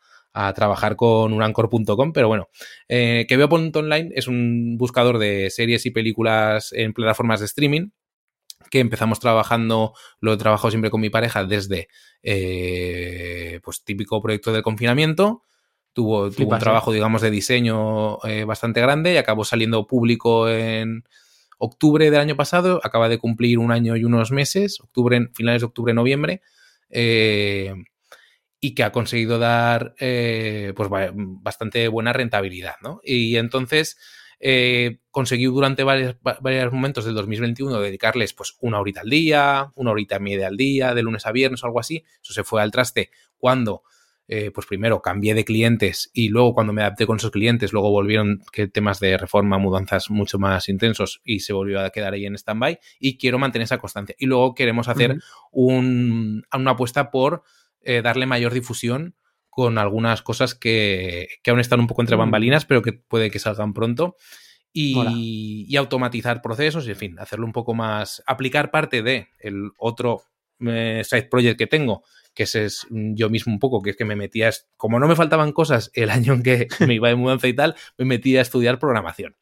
[0.53, 2.49] trabajar con urancor.com, pero bueno,
[2.89, 7.45] eh, que veo punto online es un buscador de series y películas en plataformas de
[7.45, 7.91] streaming
[8.70, 11.88] que empezamos trabajando, lo he trabajado siempre con mi pareja desde,
[12.24, 15.43] eh, pues típico proyecto del confinamiento,
[15.93, 21.03] tuvo, tuvo un trabajo, digamos, de diseño eh, bastante grande y acabó saliendo público en
[21.57, 25.68] octubre del año pasado, acaba de cumplir un año y unos meses, octubre, finales de
[25.68, 26.41] octubre, noviembre,
[26.89, 27.74] eh,
[28.59, 32.99] y que ha conseguido dar pues bastante buena rentabilidad, ¿no?
[33.03, 33.97] Y entonces
[34.39, 39.91] eh, conseguí durante varios, varios, momentos del 2021 dedicarles pues una horita al día, una
[39.91, 42.03] horita y media al día, de lunes a viernes o algo así.
[42.21, 43.83] Eso se fue al traste cuando,
[44.27, 47.91] eh, pues primero cambié de clientes y luego cuando me adapté con esos clientes, luego
[47.91, 52.25] volvieron que temas de reforma, mudanzas mucho más intensos y se volvió a quedar ahí
[52.25, 54.15] en stand-by y quiero mantener esa constancia.
[54.19, 55.17] Y luego queremos hacer
[55.51, 57.43] un, una apuesta por
[57.81, 59.15] eh, darle mayor difusión
[59.55, 62.19] con algunas cosas que, aún están un poco entre mm.
[62.19, 64.17] bambalinas, pero que puede que salgan pronto.
[64.73, 68.21] Y, automatizar procesos y, en fin, hacerlo un poco más.
[68.27, 70.23] aplicar parte de el otro
[70.59, 72.03] eh, side project que tengo,
[72.33, 75.15] que ese es yo mismo un poco, que es que me metía, como no me
[75.15, 78.41] faltaban cosas el año en que me iba de mudanza y tal, me metía a
[78.41, 79.37] estudiar programación.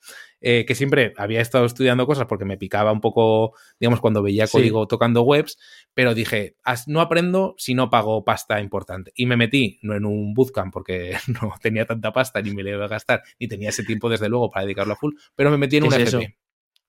[0.45, 4.45] Eh, que siempre había estado estudiando cosas porque me picaba un poco, digamos, cuando veía
[4.45, 5.57] código tocando webs,
[5.93, 9.13] pero dije, no aprendo si no pago pasta importante.
[9.15, 12.71] Y me metí, no en un bootcamp porque no tenía tanta pasta ni me le
[12.71, 15.57] iba a gastar, ni tenía ese tiempo desde luego para dedicarlo a full, pero me
[15.57, 16.37] metí en un FP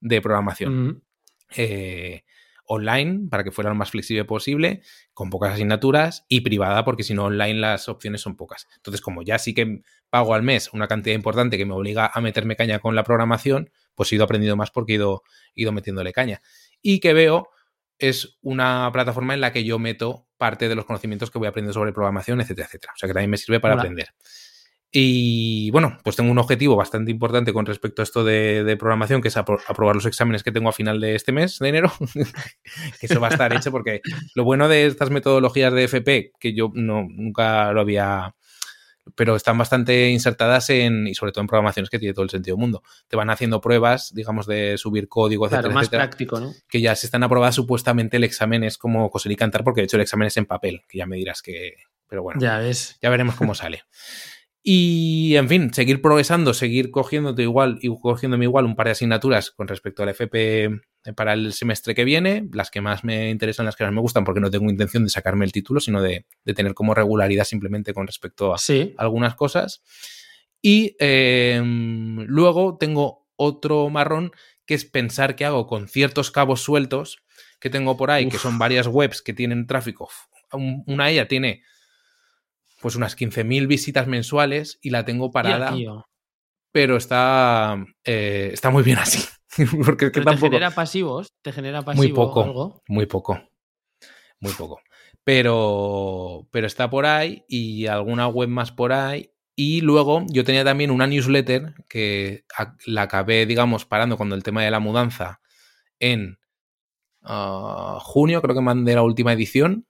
[0.01, 1.05] de programación
[2.67, 7.15] online para que fuera lo más flexible posible, con pocas asignaturas y privada porque si
[7.15, 8.67] no online las opciones son pocas.
[8.77, 12.21] Entonces, como ya sí que pago al mes una cantidad importante que me obliga a
[12.21, 15.23] meterme caña con la programación, pues he ido aprendiendo más porque he ido,
[15.55, 16.41] ido metiéndole caña.
[16.81, 17.49] Y que veo
[17.99, 21.75] es una plataforma en la que yo meto parte de los conocimientos que voy aprendiendo
[21.75, 22.93] sobre programación, etcétera, etcétera.
[22.95, 24.09] O sea que también me sirve para aprender.
[24.97, 29.27] Y bueno, pues tengo un objetivo bastante importante con respecto a esto de, programación, que
[29.27, 31.93] es aprobar los exámenes que tengo a final de este mes, de enero.
[33.01, 34.03] que eso va a estar hecho porque
[34.37, 38.37] lo bueno de estas metodologías de FP, que yo no, nunca lo había
[39.17, 42.55] pero están bastante insertadas en, y sobre todo en programaciones que tiene todo el sentido
[42.55, 42.85] del mundo.
[43.09, 46.53] Te van haciendo pruebas, digamos, de subir código, etcétera, claro, más práctico, ¿no?
[46.69, 49.87] Que ya si están aprobadas, supuestamente el examen es como coser y cantar, porque de
[49.87, 51.75] hecho el examen es en papel, que ya me dirás que.
[52.07, 52.97] Pero bueno, ya ves.
[53.03, 53.83] Ya veremos cómo sale.
[54.67, 59.51] Y, en fin, seguir progresando, seguir cogiéndote igual y cogiéndome igual un par de asignaturas
[59.51, 60.81] con respecto al FP
[61.15, 64.25] para el semestre que viene, las que más me interesan, las que más me gustan,
[64.25, 66.25] porque no tengo intención de sacarme el título, sino de,
[66.57, 68.59] tener como regularidad simplemente con respecto a
[68.97, 69.83] algunas cosas.
[70.63, 74.33] Y em, luego tengo otro marrón
[74.65, 77.23] que es pensar qué hago con ciertos cabos sueltos
[77.61, 80.09] que tengo por ahí, que son varias webs que tienen tráfico.
[80.53, 81.63] Una de ellas tiene
[82.85, 85.75] pues unas 15.000 visitas mensuales y la tengo parada.
[86.71, 89.27] pero está, eh, está muy bien así.
[89.87, 91.33] Porque ¿Te genera pasivos?
[91.41, 92.07] ¿Te genera pasivos?
[92.07, 93.41] Muy poco, muy poco.
[94.39, 94.83] Muy poco.
[95.25, 99.31] Pero, pero está por ahí y alguna web más por ahí.
[99.57, 102.45] Y luego yo tenía también una newsletter que
[102.85, 105.41] la acabé, digamos, parando cuando el tema de la mudanza
[106.01, 106.39] en
[107.23, 109.87] ah, junio, creo que mandé la última edición,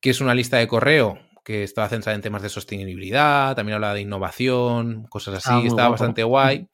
[0.00, 3.94] que es una lista de correo que estaba centrada en temas de sostenibilidad, también hablaba
[3.94, 6.68] de innovación, cosas así, estaba bastante guay.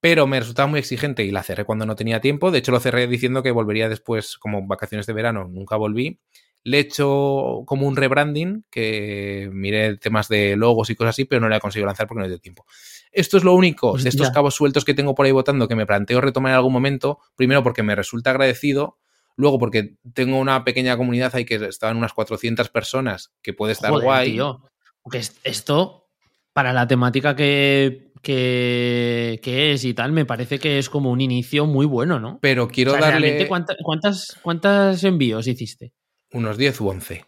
[0.00, 2.50] Pero me resultaba muy exigente y la cerré cuando no tenía tiempo.
[2.50, 6.20] De hecho, lo cerré diciendo que volvería después, como vacaciones de verano, nunca volví.
[6.62, 11.40] Le he hecho como un rebranding, que miré temas de logos y cosas así, pero
[11.40, 12.66] no le he conseguido lanzar porque no he tenido tiempo.
[13.10, 15.86] Esto es lo único de estos cabos sueltos que tengo por ahí votando que me
[15.86, 17.18] planteo retomar en algún momento.
[17.34, 18.98] Primero porque me resulta agradecido
[19.38, 23.92] Luego, porque tengo una pequeña comunidad ahí que estaban unas 400 personas, que puede estar
[23.92, 24.32] guay.
[24.32, 24.64] Tío.
[25.00, 26.08] Porque esto,
[26.52, 31.66] para la temática que, que, es y tal, me parece que es como un inicio
[31.66, 32.40] muy bueno, ¿no?
[32.42, 33.46] Pero quiero darle.
[33.46, 35.92] ¿cuántas, ¿Cuántos envíos hiciste?
[36.32, 37.24] Unos 10 u 11.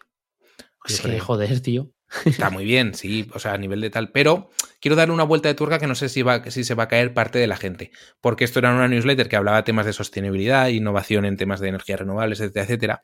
[0.83, 1.91] Es que, joder, tío.
[2.25, 4.11] Está muy bien, sí, o sea, a nivel de tal.
[4.11, 4.49] Pero
[4.79, 6.87] quiero darle una vuelta de tuerca que no sé si, va, si se va a
[6.87, 7.91] caer parte de la gente.
[8.19, 11.69] Porque esto era una newsletter que hablaba de temas de sostenibilidad, innovación en temas de
[11.69, 13.01] energías renovables, etcétera, etcétera.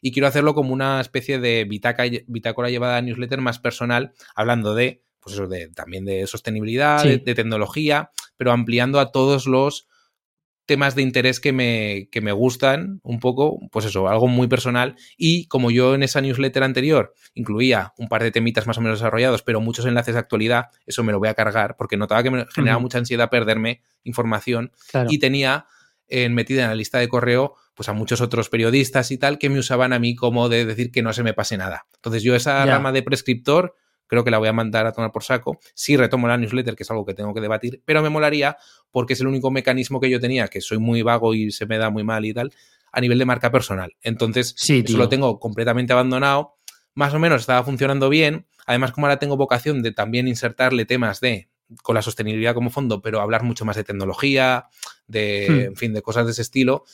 [0.00, 5.02] y quiero hacerlo como una especie de bitácora llevada a newsletter más personal, hablando de,
[5.20, 9.88] pues eso, de, también de sostenibilidad, de, tecnología, pero ampliando a todos los
[10.66, 14.96] temas de interés que me, que me gustan un poco, pues eso, algo muy personal.
[15.16, 18.98] Y como yo en esa newsletter anterior incluía un par de temitas más o menos
[18.98, 22.30] desarrollados, pero muchos enlaces de actualidad, eso me lo voy a cargar porque notaba que
[22.30, 24.72] me generaba mucha ansiedad perderme información
[25.08, 25.66] y tenía
[26.08, 29.50] en, metida en la lista de correo pues a muchos otros periodistas y tal que
[29.50, 31.86] me usaban a mí como de decir que no se me pase nada.
[31.96, 33.74] Entonces yo esa rama de prescriptor
[34.06, 35.58] creo que la voy a mandar a tomar por saco.
[35.74, 38.56] Sí retomo la newsletter, que es algo que tengo que debatir, pero me molaría
[38.90, 41.78] porque es el único mecanismo que yo tenía, que soy muy vago y se me
[41.78, 42.52] da muy mal y tal,
[42.92, 43.96] a nivel de marca personal.
[44.02, 46.56] Entonces, sí, eso lo tengo completamente abandonado.
[46.94, 48.46] Más o menos estaba funcionando bien.
[48.66, 51.48] Además, como ahora tengo vocación de también insertarle temas de
[51.82, 54.66] con la sostenibilidad como fondo, pero hablar mucho más de tecnología,
[55.06, 55.60] de, hmm.
[55.70, 56.84] en fin, de cosas de ese estilo,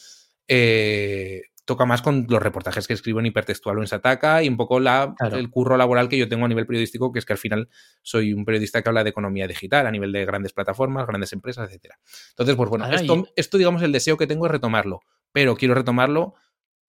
[0.49, 4.57] eh, toca más con los reportajes que escribo en hipertextual o en Sataka y un
[4.57, 7.39] poco la, el curro laboral que yo tengo a nivel periodístico, que es que al
[7.39, 7.69] final
[8.03, 11.69] soy un periodista que habla de economía digital a nivel de grandes plataformas, grandes empresas,
[11.69, 11.99] etcétera.
[12.31, 15.01] Entonces, pues bueno, esto, esto, digamos, el deseo que tengo es retomarlo,
[15.33, 16.35] pero quiero retomarlo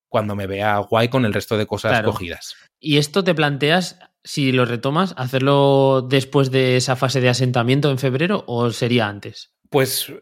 [0.09, 2.55] cuando me vea guay con el resto de cosas cogidas.
[2.79, 7.97] ¿Y esto te planteas, si lo retomas, hacerlo después de esa fase de asentamiento en
[7.97, 9.53] febrero o sería antes?
[9.69, 10.13] Pues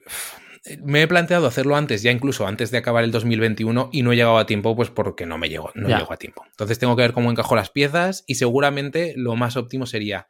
[0.83, 4.15] me he planteado hacerlo antes, ya incluso antes de acabar el 2021 y no he
[4.15, 6.43] llegado a tiempo pues porque no me llego, no llego a tiempo.
[6.49, 10.27] Entonces tengo que ver cómo encajo las piezas y seguramente lo más óptimo sería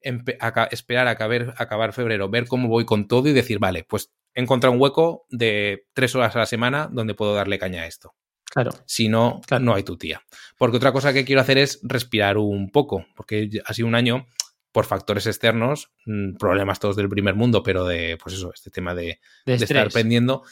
[0.00, 4.40] esperar a acabar, acabar febrero, ver cómo voy con todo y decir, vale, pues he
[4.40, 8.14] encontrado un hueco de tres horas a la semana donde puedo darle caña a esto.
[8.44, 8.70] Claro.
[8.86, 10.22] Si no, no hay tu tía.
[10.56, 14.26] Porque otra cosa que quiero hacer es respirar un poco, porque ha sido un año
[14.76, 18.94] por factores externos, mm, problemas todos del primer mundo, pero de, pues eso, este tema
[18.94, 20.42] de, estar pendiendo,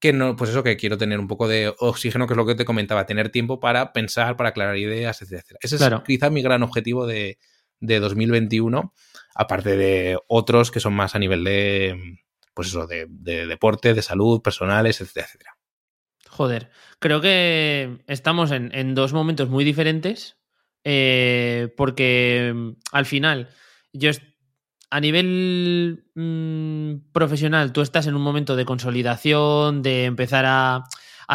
[0.00, 2.56] que no, pues eso, que quiero tener un poco de oxígeno, que es lo que
[2.56, 5.60] te comentaba, tener tiempo para pensar, para aclarar ideas, etcétera.
[5.62, 7.38] Ese es quizá mi gran objetivo de,
[7.78, 8.92] 2021,
[9.36, 12.18] aparte de otros que son más a nivel de,
[12.54, 13.06] pues eso, de,
[13.46, 15.56] deporte, de salud, personales, etcétera,
[16.28, 20.39] Joder, creo que estamos en, dos momentos muy diferentes,
[20.84, 23.48] eh, porque mm, al final
[23.92, 24.10] yo
[24.90, 30.84] a nivel mm, profesional, tú estás en un momento de consolidación, de empezar a,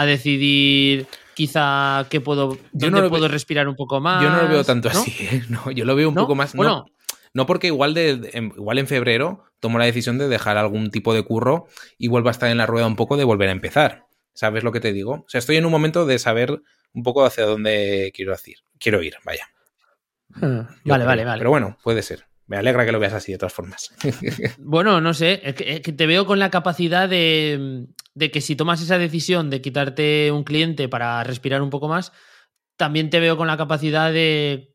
[0.06, 4.22] decidir quizá qué puedo, yo no puedo respirar un poco más.
[4.22, 5.44] Yo no lo veo tanto así, ¿eh?
[5.50, 6.54] no, yo lo veo un poco más.
[6.54, 6.86] Bueno,
[7.34, 11.24] no, porque igual, de, igual en febrero tomo la decisión de dejar algún tipo de
[11.24, 11.68] curro
[11.98, 14.06] y vuelvo a estar en la rueda un poco de volver a empezar.
[14.34, 15.12] ¿Sabes lo que te digo?
[15.14, 16.62] O sea, estoy en un momento de saber
[16.96, 18.58] un poco hacia dónde quiero ir.
[18.80, 19.48] Quiero ir, vaya.
[20.42, 21.40] Ah, vale, vale, vale.
[21.40, 22.26] Pero bueno, puede ser.
[22.48, 23.94] Me alegra que lo veas así, de todas formas.
[24.60, 27.88] bueno, no sé, es que, te veo con la capacidad de,
[28.32, 32.12] que si tomas esa decisión de quitarte un cliente para respirar un poco más,
[32.78, 34.74] también te veo con la capacidad de,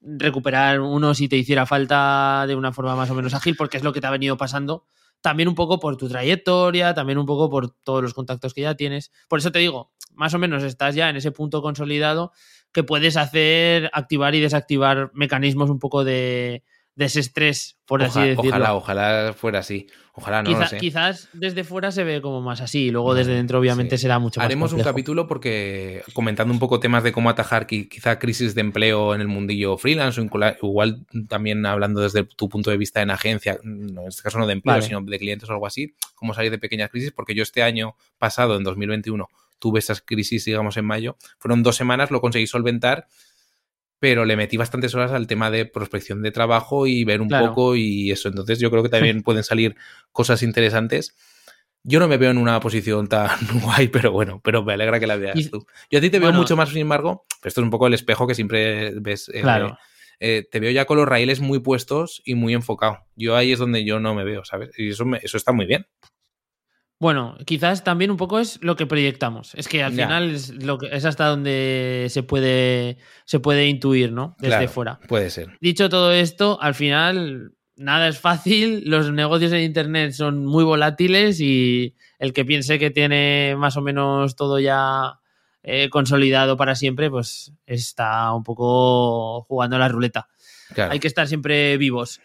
[0.00, 3.84] recuperar uno si te hiciera falta de una forma más o menos ágil, porque es
[3.84, 4.86] lo que te ha venido pasando.
[5.26, 8.76] También un poco por tu trayectoria, también un poco por todos los contactos que ya
[8.76, 9.10] tienes.
[9.26, 12.30] Por eso te digo, más o menos estás ya en ese punto consolidado
[12.70, 16.62] que puedes hacer, activar y desactivar mecanismos un poco de,
[16.96, 18.48] desestrés, por así decirlo.
[18.48, 19.86] Ojalá, ojalá fuera así.
[20.14, 20.78] Ojalá no, sé.
[20.78, 24.40] Quizás desde fuera se ve como más así, y luego desde dentro obviamente será mucho
[24.40, 28.62] más Haremos un capítulo porque comentando un poco temas de cómo atajar quizá crisis de
[28.62, 33.10] empleo en el mundillo freelance o igual también hablando desde tu punto de vista en
[33.10, 36.50] agencia, en este caso no de empleo, sino de clientes o algo así, cómo salir
[36.50, 39.28] de pequeñas crisis, porque yo este año pasado, en 2021,
[39.58, 43.06] tuve esas crisis, digamos, en mayo, fueron dos semanas, lo conseguí solventar
[43.98, 47.76] pero le metí bastantes horas al tema de prospección de trabajo y ver un poco
[47.76, 48.28] y eso.
[48.28, 49.76] Entonces yo creo que también pueden salir
[50.12, 51.16] cosas interesantes.
[51.82, 53.30] Yo no me veo en una posición tan
[53.62, 55.66] guay, pero bueno, pero me alegra que la veas tú.
[55.90, 57.94] Yo a ti te veo mucho más, sin embargo, pero esto es un poco el
[57.94, 59.30] espejo que siempre ves.
[59.32, 59.78] Eh, claro.
[60.18, 63.04] Eh, te veo ya con los raíles muy puestos y muy enfocado.
[63.16, 64.70] Yo ahí es donde yo no me veo, ¿sabes?
[64.78, 65.86] Y eso, eso está muy bien.
[66.98, 69.54] Bueno, quizás también un poco es lo que proyectamos.
[69.54, 74.12] Es que al final es, lo que, es hasta donde se puede, se puede intuir,
[74.12, 74.34] ¿no?
[74.38, 74.98] Desde fuera.
[75.06, 75.58] Puede ser.
[75.60, 78.82] Dicho todo esto, al final nada es fácil.
[78.86, 83.82] Los negocios en Internet son muy volátiles y el que piense que tiene más o
[83.82, 85.20] menos todo ya
[85.62, 90.28] eh, consolidado para siempre, pues está un poco jugando la ruleta.
[90.76, 92.20] Hay que estar siempre vivos.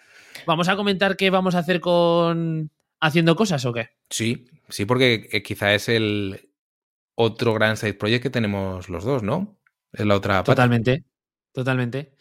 [0.46, 2.72] Vamos a comentar qué vamos a hacer con
[3.02, 3.90] haciendo cosas o qué.
[4.10, 6.50] Sí, Sí, porque eh, quizá es el
[7.16, 9.60] otro gran side project que tenemos los dos, ¿no?
[9.92, 11.04] Es la otra Totalmente,
[11.54, 12.16] totalmente.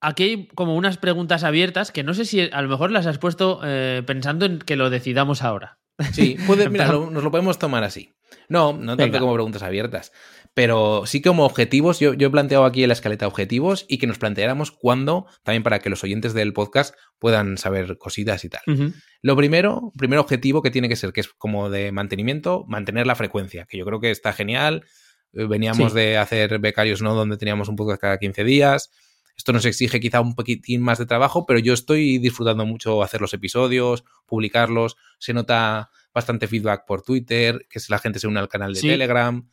[0.00, 3.18] Aquí hay como unas preguntas abiertas que no sé si a lo mejor las has
[3.18, 5.78] puesto eh, pensando en que lo decidamos ahora.
[6.12, 8.12] Sí, puede, mira, nos lo podemos tomar así.
[8.48, 10.12] No, no tanto como preguntas abiertas.
[10.54, 14.06] Pero sí como objetivos, yo, yo he planteado aquí en la escaleta objetivos y que
[14.06, 18.62] nos planteáramos cuándo, también para que los oyentes del podcast puedan saber cositas y tal.
[19.20, 23.16] Lo primero, primer objetivo que tiene que ser, que es como de mantenimiento, mantener la
[23.16, 24.84] frecuencia, que yo creo que está genial.
[25.32, 25.98] Eh, Veníamos Sí.
[25.98, 27.14] de hacer becarios, ¿no?
[27.14, 28.90] Donde teníamos un podcast cada 15 días.
[29.36, 33.20] Esto nos exige quizá un poquitín más de trabajo, pero yo estoy disfrutando mucho hacer
[33.20, 34.94] los episodios, publicarlos.
[35.18, 38.86] Se nota bastante feedback por Twitter, que la gente se une al canal de Sí.
[38.86, 39.44] Telegram.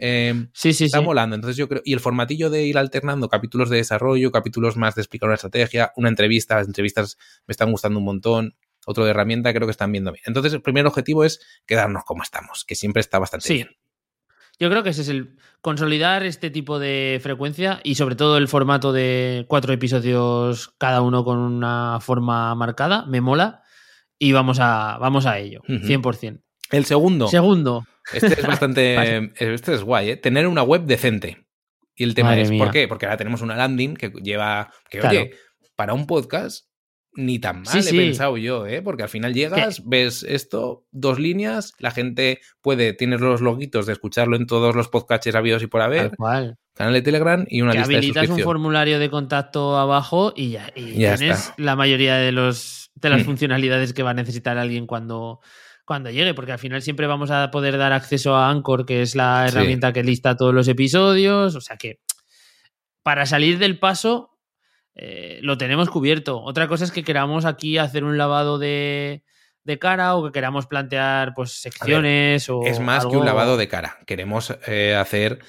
[0.00, 1.04] Eh, Sí, sí, está sí.
[1.04, 1.36] molando.
[1.36, 1.82] Entonces yo creo.
[1.84, 5.92] Y el formatillo de ir alternando capítulos de desarrollo, capítulos más de explicar una estrategia,
[5.96, 6.56] una entrevista.
[6.56, 8.56] Las entrevistas me están gustando un montón.
[8.86, 10.22] Otro de herramienta, creo que están viendo bien.
[10.26, 13.54] Entonces, el primer objetivo es quedarnos como estamos, que siempre está bastante Sí.
[13.54, 13.68] bien.
[14.58, 18.48] Yo creo que ese es el consolidar este tipo de frecuencia y sobre todo el
[18.48, 23.62] formato de cuatro episodios cada uno con una forma marcada, me mola
[24.18, 25.86] y vamos a, vamos a ello, Ujú.
[25.86, 26.42] 100%.
[26.70, 29.30] El segundo, Segundo, este es bastante.
[29.38, 30.16] este es guay, ¿eh?
[30.16, 31.46] Tener una web decente.
[31.94, 32.64] Y el tema Madre es, mía.
[32.64, 32.88] ¿por qué?
[32.88, 34.72] Porque ahora tenemos una landing que lleva.
[34.88, 35.18] Que, Claro.
[35.20, 35.30] oye,
[35.76, 36.66] para un podcast,
[37.12, 37.96] ni tan mal Sí, he sí.
[37.96, 38.80] pensado yo, ¿eh?
[38.82, 43.92] Porque al final llegas, ves esto, dos líneas, la gente puede, tienes los logitos de
[43.94, 46.56] escucharlo en todos los podcasts habidos y por haber, tal cual.
[46.74, 48.44] canal de Telegram y una que lista de habilitas un suscripción.
[48.46, 51.54] formulario de contacto abajo y ya, y Ya tienes está.
[51.58, 53.24] la mayoría de los de las Mm.
[53.24, 55.40] funcionalidades que va a necesitar alguien cuando,
[55.90, 59.16] cuando llegue, porque al final siempre vamos a poder dar acceso a Anchor, que es
[59.16, 59.56] la Sí.
[59.56, 61.56] herramienta que lista todos los episodios.
[61.56, 61.98] O sea que
[63.02, 64.38] para salir del paso
[64.94, 66.40] eh, lo tenemos cubierto.
[66.40, 69.24] Otra cosa es que queramos aquí hacer un lavado de,
[69.64, 73.66] de cara o que queramos plantear pues secciones o Es más que un lavado de
[73.66, 73.98] cara.
[74.06, 75.40] Queremos eh, hacer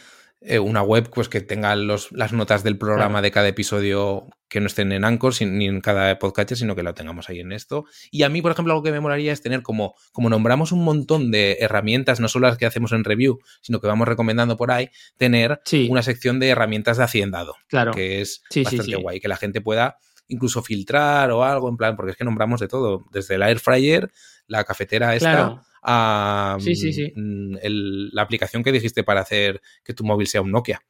[0.42, 3.22] eh, una web pues, que tenga los, las notas del programa Claro.
[3.24, 6.84] de cada episodio que no estén en Anchor sin- ni en cada podcast, sino que
[6.84, 7.86] lo tengamos ahí en esto.
[8.10, 10.84] Y a mí, por ejemplo, algo que me molaría es tener como, como nombramos un
[10.84, 14.72] montón de herramientas, no solo las que hacemos en review, sino que vamos recomendando por
[14.72, 15.88] ahí, tener Sí.
[15.89, 17.92] una sección de herramientas de Haciendado, Claro.
[17.92, 19.02] que es Sí, sí, bastante sí.
[19.02, 22.60] guay, que la gente pueda incluso filtrar o algo, en plan, porque es que nombramos
[22.62, 24.12] de todo, desde el air fryer,
[24.48, 25.62] la cafetera esta, Claro.
[25.82, 27.11] A Sí, sí, sí.
[27.15, 30.82] mm, el- la aplicación que dijiste para hacer que tu móvil sea un Nokia.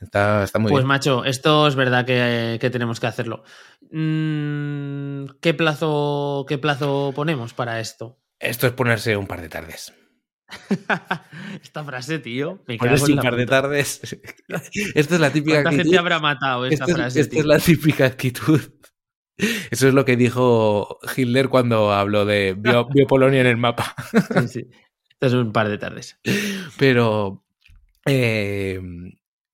[0.00, 0.88] Está, está muy Pues bien.
[0.88, 3.44] macho, esto es verdad que, que tenemos que hacerlo.
[3.92, 8.18] Mm, ¿qué, plazo, ¿Qué plazo ponemos para esto?
[8.40, 9.92] Esto es ponerse un par de tardes.
[11.62, 12.62] Esta frase, tío.
[12.66, 14.00] Me cago Ponerse en un la par de tardes.
[14.94, 15.98] Esta es la típica ¿Cuánta gente actitud.
[15.98, 17.20] habrá matado esta Esta es, frase?
[17.20, 17.40] esta tío?
[17.40, 18.60] es la típica actitud.
[19.70, 23.94] Eso es lo que dijo Hitler cuando habló de vio, vio Polonia en el mapa.
[24.46, 24.70] Sí, sí.
[25.36, 26.18] Un par de tardes.
[26.78, 27.44] Pero
[28.06, 28.80] eh,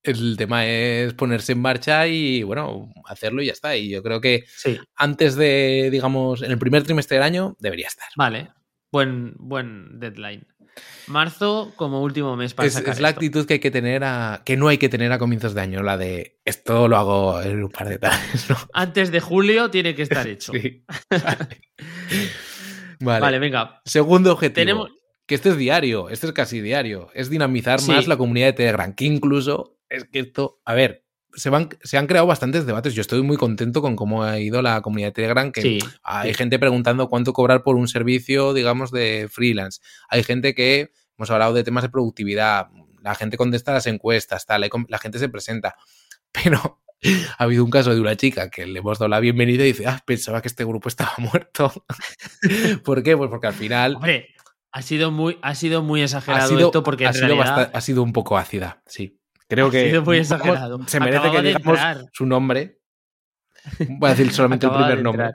[0.03, 3.76] el tema es ponerse en marcha y, bueno, hacerlo y ya está.
[3.76, 7.89] Y yo creo que Sí, antes de, digamos, en el primer trimestre del año debería
[7.89, 8.09] estar.
[8.16, 8.51] vale.
[8.91, 10.47] Buen, buen deadline.
[11.07, 13.18] Marzo como último mes para Es, sacar es la esto.
[13.20, 14.43] actitud que hay que tener a.
[14.45, 17.64] que no hay que tener a comienzos de año, la de esto lo hago en
[17.64, 18.57] un par de tardes, ¿no?
[18.74, 20.53] Antes de julio tiene que estar hecho.
[20.53, 20.85] Sí.
[21.11, 21.61] Vale.
[23.01, 23.20] Vale.
[23.20, 23.81] Vale, venga.
[23.85, 24.55] Segundo objetivo.
[24.57, 24.91] Tenemos.
[25.26, 27.11] Que este es diario, este es casi diario.
[27.14, 27.91] Es dinamizar Sí.
[27.93, 28.95] más la comunidad de Telegram.
[28.95, 30.61] Que incluso es que esto.
[30.64, 31.05] A ver,
[31.35, 32.95] se, van, se han creado bastantes debates.
[32.95, 35.53] Yo estoy muy contento con cómo ha ido la comunidad de Telegram.
[35.53, 36.35] Que Sí, hay sí.
[36.35, 39.81] gente preguntando cuánto cobrar por un servicio, digamos, de freelance.
[40.09, 42.68] Hay gente que hemos hablado de temas de productividad.
[43.03, 44.68] La gente contesta las encuestas, tal.
[44.89, 45.76] La gente se presenta.
[46.33, 46.81] Pero
[47.39, 49.87] ha habido un caso de una chica que le hemos dado la bienvenida y dice,
[49.87, 51.72] ah, pensaba que este grupo estaba muerto.
[52.85, 53.16] ¿Por qué?
[53.16, 54.29] Pues porque al final Hombre,
[54.72, 57.70] ha sido muy, ha sido muy ha exagerado sido, esto porque ha en sido realidad
[57.72, 59.18] ha sido un poco ácida, sí.
[59.49, 60.79] Creo Ha que sido muy exagerado.
[60.87, 61.81] se merece Acababa que digamos
[62.13, 62.79] su nombre.
[63.89, 65.31] Voy a decir solamente el primer nombre.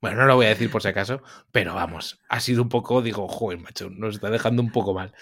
[0.00, 1.22] Bueno, no lo voy a decir por si acaso,
[1.52, 5.12] pero vamos, ha sido un poco, digo, joder, macho, nos está dejando un poco mal.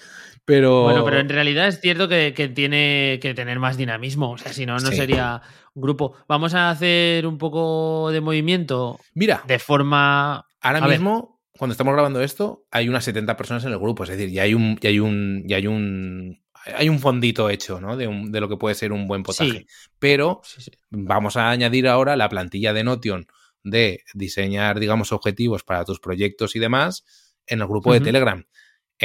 [0.44, 0.84] Pero.
[0.84, 4.30] Bueno, pero en realidad es cierto que, que tiene que tener más dinamismo.
[4.30, 4.96] O sea, si no, no Sí.
[4.96, 5.42] sería
[5.74, 6.14] un grupo.
[6.28, 10.46] Vamos a hacer un poco de movimiento Mira, de forma.
[10.60, 10.90] ahora a ver.
[10.92, 14.04] mismo, cuando estamos grabando esto, hay unas 70 personas en el grupo.
[14.04, 14.76] Es decir, ya hay un.
[14.80, 15.42] Ya hay un.
[15.46, 16.40] Ya hay un.
[16.76, 17.96] Hay un fondito hecho, ¿no?
[17.96, 19.50] De, un- de lo que puede ser un buen potaje.
[19.60, 19.66] Sí.
[19.98, 20.70] Pero Sí, sí.
[20.90, 23.26] vamos a añadir ahora la plantilla de Notion
[23.64, 27.04] de diseñar, digamos, objetivos para tus proyectos y demás
[27.46, 28.00] en el grupo de.
[28.00, 28.44] Telegram.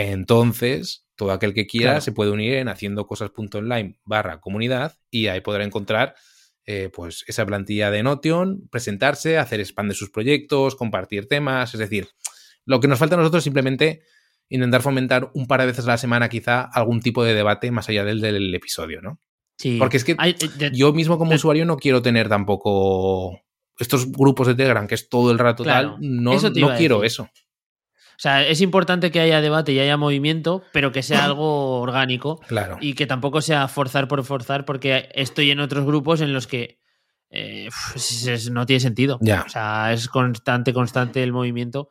[0.07, 2.01] Entonces, todo aquel que quiera Claro.
[2.01, 6.15] se puede unir en haciendocosas.online barra comunidad y ahí podrá encontrar
[6.65, 11.79] eh, pues esa plantilla de Notion, presentarse, hacer spam de sus proyectos, compartir temas, es
[11.79, 12.07] decir,
[12.65, 14.01] lo que nos falta a nosotros simplemente
[14.49, 17.89] intentar fomentar un par de veces a la semana quizá algún tipo de debate más
[17.89, 19.19] allá del del episodio, ¿no?
[19.57, 19.77] Sí.
[19.79, 20.35] Porque es que eh,
[20.73, 23.39] yo mismo como usuario no quiero tener tampoco
[23.79, 25.99] estos grupos de Telegram que es todo el rato Claro, tal.
[26.01, 27.23] No, eso no quiero decir.
[27.23, 27.29] eso.
[28.15, 32.39] O sea, es importante que haya debate y haya movimiento, pero que sea algo orgánico.
[32.47, 32.77] Claro.
[32.79, 36.79] Y que tampoco sea forzar por forzar, porque estoy en otros grupos en los que
[37.31, 37.69] eh,
[38.51, 39.17] no tiene sentido.
[39.19, 39.43] Ya.
[39.45, 41.89] O sea, es constante, constante el movimiento.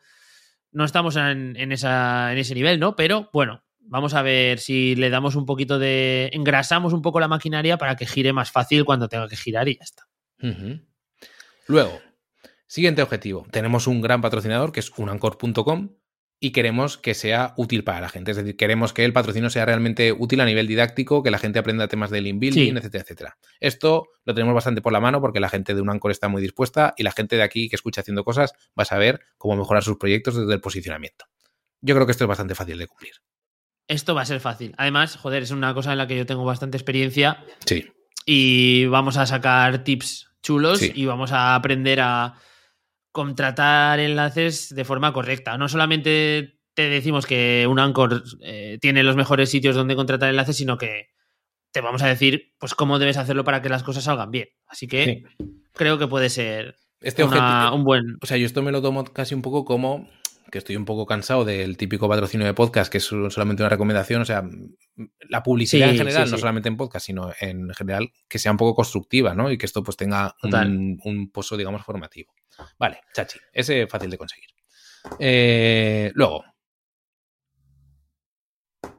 [0.73, 2.97] No estamos en, ese nivel, ¿no?
[2.97, 6.31] Pero bueno, vamos a ver si le damos un poquito de.
[6.33, 9.77] engrasamos un poco la maquinaria para que gire más fácil cuando tenga que girar y
[9.77, 10.05] ya está.
[11.66, 12.01] Luego,
[12.66, 13.47] siguiente objetivo.
[13.51, 15.91] Tenemos un gran patrocinador que es unancor.com
[16.43, 18.32] y queremos que sea útil para la gente.
[18.32, 21.61] Es decir, queremos que el patrocinio sea realmente útil a nivel didáctico, que la gente
[21.61, 23.38] aprenda temas de link building, etcétera, etcétera.
[23.61, 26.95] Esto lo tenemos bastante por la mano porque la gente de Unancor está muy dispuesta
[26.97, 29.99] y la gente de aquí que escucha haciendo cosas va a saber cómo mejorar sus
[29.99, 31.26] proyectos desde el posicionamiento.
[31.80, 33.12] Yo creo que esto es bastante fácil de cumplir.
[33.86, 34.74] Esto va a ser fácil.
[34.78, 37.45] Además, joder, es una cosa en la que yo tengo bastante experiencia.
[37.64, 37.86] Sí.
[38.26, 42.34] Y vamos a sacar tips chulos y vamos a aprender a
[43.13, 45.57] contratar enlaces de forma correcta.
[45.59, 50.57] No solamente te decimos que un Anchor eh, tiene los mejores sitios donde contratar enlaces,
[50.57, 51.11] sino que
[51.71, 54.49] te vamos a decir pues cómo debes hacerlo para que las cosas salgan bien.
[54.67, 55.25] Así que
[55.75, 58.17] creo que puede ser este un buen...
[58.23, 60.09] O sea, yo esto me lo tomo casi un poco como
[60.51, 64.21] que estoy un poco cansado del típico patrocinio de podcast, que es solamente una recomendación,
[64.21, 64.45] o sea,
[65.31, 68.75] la publicidad en general, no solamente en podcast, sino en general, que sea un poco
[68.75, 69.51] constructiva, ¿no?
[69.51, 72.35] Y que esto pues tenga un, un, pozo, digamos, formativo.
[72.78, 74.48] Vale, chachi, ese es fácil de conseguir.
[75.18, 76.44] Eh, luego,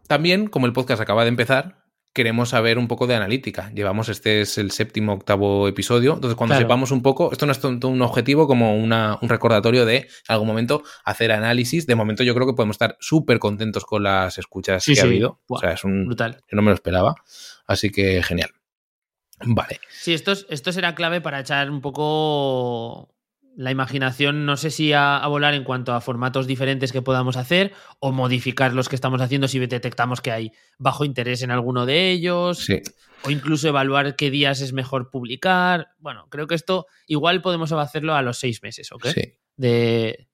[0.08, 1.84] también, como el podcast acaba de empezar,
[2.14, 3.72] queremos saber un poco de analítica.
[3.74, 6.14] Llevamos, este es el séptimo, octavo episodio.
[6.14, 9.86] Entonces, cuando sepamos un poco, esto no es tanto un objetivo como una, un recordatorio
[9.86, 11.88] de algún momento hacer análisis.
[11.88, 15.42] De momento, yo creo que podemos estar súper contentos con las escuchas que ha habido.
[15.48, 16.06] o sea, es un.
[16.06, 16.42] Brutal.
[16.48, 17.16] Que no me lo esperaba.
[17.66, 18.52] Así que genial.
[19.46, 19.80] Vale.
[19.90, 23.13] Sí, esto, esto será clave para echar un poco
[23.56, 27.74] la imaginación, no sé si a, volar en cuanto a formatos diferentes que podamos hacer
[28.00, 32.12] o modificar los que estamos haciendo si detectamos que hay bajo interés en alguno de
[32.12, 32.68] ellos.
[33.26, 35.90] O incluso evaluar qué días es mejor publicar.
[36.00, 39.08] Bueno, creo que esto igual podemos hacerlo a los seis meses, ¿ok?
[39.08, 39.22] Sí.
[39.56, 40.28] De,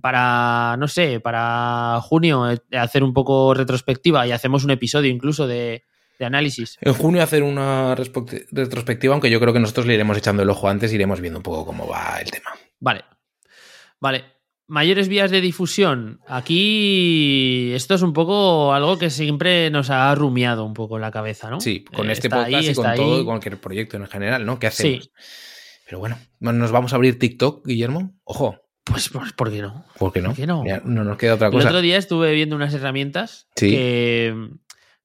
[0.00, 5.46] para, no sé, para junio eh, hacer un poco retrospectiva y hacemos un episodio incluso
[5.46, 5.84] de,
[6.18, 6.78] de análisis.
[6.80, 10.68] En junio hacer una retrospectiva, aunque yo creo que nosotros le iremos echando el ojo
[10.68, 12.50] antes, iremos viendo un poco cómo va el tema.
[12.80, 13.04] Vale.
[14.00, 14.24] Vale.
[14.66, 16.20] Mayores vías de difusión.
[16.26, 21.10] Aquí esto es un poco algo que siempre nos ha rumiado un poco en la
[21.10, 21.60] cabeza, ¿no?
[21.60, 24.58] Sí, con eh, este podcast y con todo y cualquier proyecto en general, ¿no?
[24.58, 25.04] ¿Qué hacemos?
[25.04, 25.10] Sí.
[25.86, 28.12] Pero bueno, ¿nos vamos a abrir TikTok, Guillermo?
[28.24, 28.60] Ojo.
[28.84, 29.86] Pues, pues ¿por qué no?
[29.98, 30.28] ¿Por qué no?
[30.28, 30.64] ¿Por qué no?
[30.84, 31.62] no nos queda otra cosa.
[31.62, 34.34] El otro día estuve viendo unas herramientas que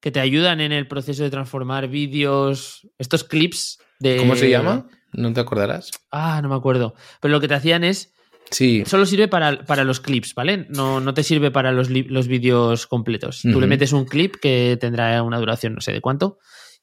[0.03, 4.17] que te ayudan en el proceso de transformar vídeos, estos clips de...
[4.17, 4.85] ¿Cómo se llama?
[5.13, 5.91] ¿No te acordarás?
[6.11, 6.93] Ah, no me acuerdo.
[7.21, 8.13] Pero lo que te hacían es...
[8.51, 8.83] Sí.
[8.85, 10.67] Solo sirve para, para los clips, ¿vale?
[10.67, 13.43] No, no te sirve para los, los vídeos completos.
[13.43, 16.37] Tú le metes un clip que tendrá una duración no sé de cuánto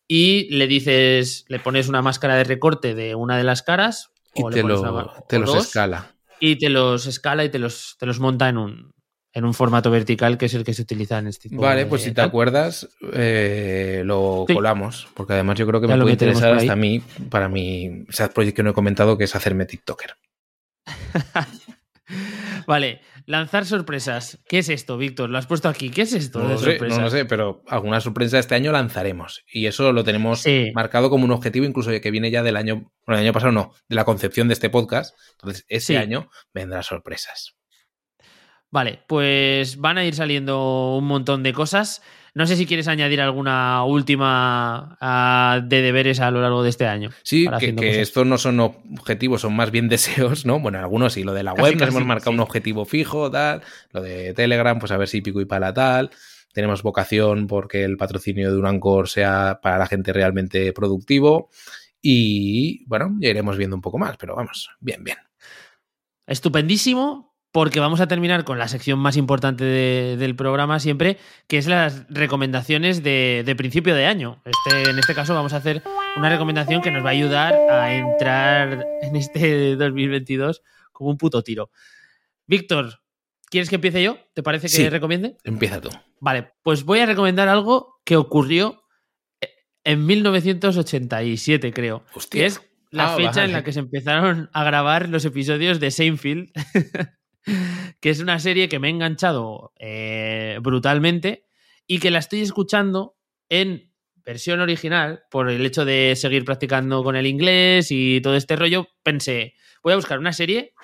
[0.09, 4.43] y le dices, le pones una máscara de recorte de una de las caras y
[4.45, 4.63] te,
[5.29, 6.17] te los escala.
[6.41, 8.95] Y te los escala y te los, te los monta en un,
[9.33, 12.03] en un formato vertical que es el que se utiliza en este tipo Vale, pues
[12.03, 16.73] si te acuerdas, eh, lo colamos, porque además yo creo que me puede interesar hasta
[16.73, 20.15] a mí, para mi sad project que no he comentado, que es hacerme TikToker.
[22.67, 24.41] vale, lanzar sorpresas.
[24.49, 25.31] ¿Qué es esto, Víctor?
[25.31, 25.91] Lo has puesto aquí.
[25.91, 26.41] ¿Qué es esto?
[26.41, 29.45] No lo, sé, no lo sé, pero alguna sorpresa este año lanzaremos.
[29.53, 33.21] Y eso lo tenemos marcado como un objetivo, incluso que viene ya del año, bueno,
[33.21, 35.17] el año pasado no, de la concepción de este podcast.
[35.33, 37.60] Entonces, ese año vendrán sorpresas.
[38.71, 42.03] Vale, pues van a ir saliendo un montón de cosas.
[42.35, 46.87] No sé si quieres añadir alguna última ah, de deberes a lo largo de este
[46.87, 47.11] año.
[47.25, 50.61] Sí, que, estos no son objetivos, son más bien deseos, ¿no?
[50.61, 53.63] Bueno, algunos sí, lo de la web nos hemos marcado un objetivo fijo, tal.
[53.93, 56.11] Lo de Telegram, pues a ver si pico y pala tal.
[56.53, 61.51] Tenemos vocación porque el patrocinio de un Anchor sea para la gente realmente productivo.
[62.01, 65.19] Y bueno, ya iremos viendo un poco más, pero vamos, bien, bien.
[66.27, 71.67] Estupendísimo porque vamos a terminar con la sección más importante del programa siempre, que es
[71.67, 74.41] las recomendaciones de, principio de año.
[74.45, 75.83] Este, en este caso vamos a hacer
[76.17, 81.43] una recomendación que nos va a ayudar a entrar en este 2022 como un puto
[81.43, 81.71] tiro.
[82.47, 83.01] Víctor,
[83.49, 84.19] ¿quieres que empiece yo?
[84.35, 85.37] ¿Te parece que recomiende?
[85.45, 85.91] Empieza tú.
[86.21, 88.85] Vale, pues voy a recomendar algo que ocurrió
[89.83, 92.05] en 1987, creo.
[92.15, 92.43] Hostia.
[92.43, 95.91] Que es la ah, fecha en la que se empezaron a grabar los episodios de
[95.91, 96.51] Seinfeld.
[98.01, 101.45] que es una serie que me ha enganchado eh, brutalmente
[101.87, 103.17] y que la estoy escuchando
[103.49, 103.91] en
[104.25, 108.87] versión original por el hecho de seguir practicando con el inglés y todo este rollo.
[109.03, 110.75] Pensé, voy a buscar una serie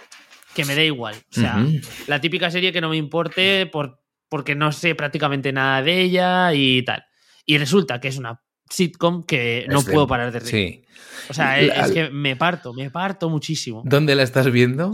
[0.55, 1.15] que me da igual.
[1.31, 1.65] O sea,
[2.07, 6.55] la típica serie que no me importe por, porque no sé prácticamente nada de ella
[6.55, 7.05] y tal.
[7.45, 10.51] Y resulta que es una sitcom que no Es puedo parar de reír.
[10.51, 10.85] Sí.
[11.29, 13.83] O sea, La- es que me parto, me parto muchísimo.
[13.85, 14.93] ¿Dónde la estás viendo?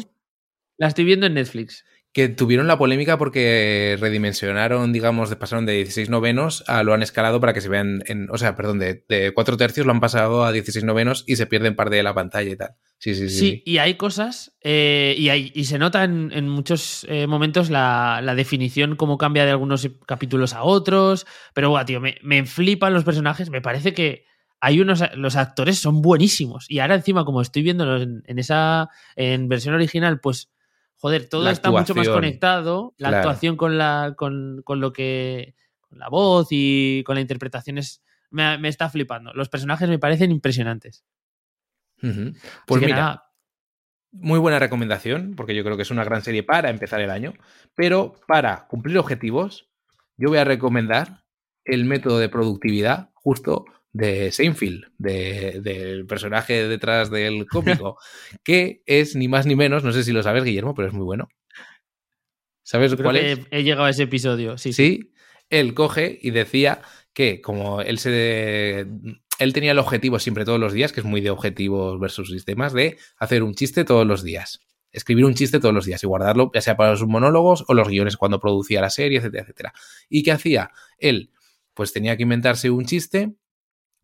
[0.83, 1.85] La estoy viendo en Netflix.
[2.12, 7.39] Que tuvieron la polémica porque redimensionaron, digamos, pasaron de 16 novenos a lo han escalado
[7.41, 8.28] para que se vean en.
[8.33, 11.47] O sea, perdón, de, de 4 tercios lo han pasado a 16 novenos y se
[11.47, 12.70] pierden parte de la pantalla y tal.
[12.99, 13.39] Sí, sí, sí.
[13.39, 17.70] Sí, y hay cosas, eh, y, hay, y se nota en, en muchos eh, momentos
[17.70, 21.26] la, la definición, cómo cambia de algunos capítulos a otros.
[21.55, 23.51] Pero, guau, tío, me, me flipan los personajes.
[23.51, 24.24] Me parece que
[24.61, 25.05] hay unos.
[25.14, 26.68] Los actores son buenísimos.
[26.68, 30.49] Y ahora, encima, como estoy viendo en, en esa en versión original, pues.
[31.03, 32.94] Joder, todo La está mucho más conectado.
[32.96, 33.28] La Claro.
[33.28, 34.14] actuación con la.
[34.16, 35.57] Con, con lo que.
[35.80, 38.05] con la voz y con la interpretación es.
[38.30, 39.32] Me, me está flipando.
[39.34, 41.05] Los personajes me parecen impresionantes.
[42.66, 43.32] Pues mira, nada,
[44.12, 47.34] muy buena recomendación, porque yo creo que es una gran serie para empezar el año.
[47.74, 49.68] Pero para cumplir objetivos,
[50.16, 51.24] yo voy a recomendar
[51.64, 57.99] el método de productividad justo de Seinfeld, de- del personaje detrás del cómico,
[58.45, 61.05] que es ni más ni menos, no sé si lo sabes, Guillermo, pero es muy
[61.05, 61.28] bueno.
[62.62, 63.40] ¿Sabes Creo cuál que es?
[63.51, 64.72] he llegado a ese episodio, sí.
[64.72, 65.12] Sí,
[65.51, 66.80] él coge y decía
[67.12, 68.86] que como él se
[69.38, 72.72] él tenía el objetivo siempre todos los días, que es muy de objetivos versus sistemas,
[72.72, 74.61] de hacer un chiste todos los días.
[74.93, 77.88] Escribir un chiste todos los días y guardarlo, ya sea para sus monólogos o los
[77.88, 79.72] guiones cuando producía la serie, etcétera, etcétera.
[80.09, 80.70] ¿Y qué hacía?
[80.99, 81.32] Él,
[81.74, 83.32] pues tenía que inventarse un chiste.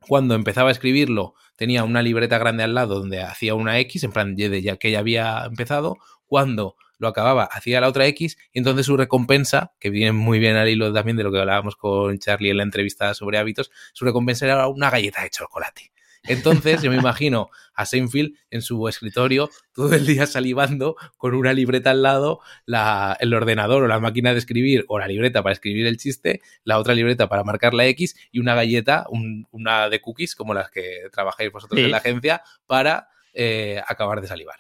[0.07, 4.13] Cuando empezaba a escribirlo, tenía una libreta grande al lado donde hacía una X, en
[4.13, 5.97] plan de ya que ya había empezado.
[6.27, 10.57] Cuando lo acababa, hacía la otra X, y entonces su recompensa, que viene muy bien
[10.57, 14.05] al hilo también de lo que hablábamos con Charlie en la entrevista sobre hábitos, su
[14.05, 15.93] recompensa era una galleta de chocolate.
[16.29, 21.53] Entonces, yo me imagino a Seinfeld en su escritorio todo el día salivando con una
[21.53, 25.53] libreta al lado, la- el ordenador o la máquina de escribir o la libreta para
[25.53, 29.89] escribir el chiste, la otra libreta para marcar la X y una galleta, un- una
[29.89, 31.85] de cookies como las que trabajáis vosotros Sí.
[31.87, 34.57] en la agencia para eh, acabar de salivar.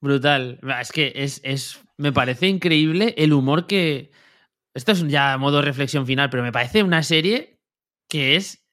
[0.00, 0.60] Brutal.
[0.80, 1.80] Es que es, es.
[1.96, 4.10] Me parece increíble el humor que.
[4.74, 7.58] Esto es ya modo reflexión final, pero me parece una serie
[8.08, 8.64] que es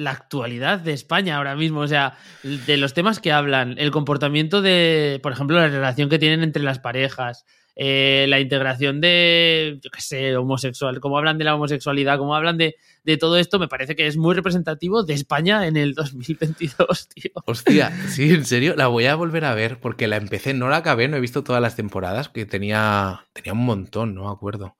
[0.00, 1.80] la actualidad de España ahora mismo.
[1.80, 6.18] O sea, de los temas que hablan, el comportamiento de, por ejemplo, la relación que
[6.18, 7.44] tienen entre las parejas,
[7.76, 12.56] eh, la integración de, yo qué sé, homosexual, cómo hablan de la homosexualidad, cómo hablan
[12.56, 17.08] de, de todo esto, me parece que es muy representativo de España en el 2022,
[17.14, 17.30] tío.
[17.44, 20.78] Hostia, sí, en serio, la voy a volver a ver porque la empecé, no la
[20.78, 24.76] acabé, no he visto todas las temporadas, que tenía, tenía un montón, no me acuerdo.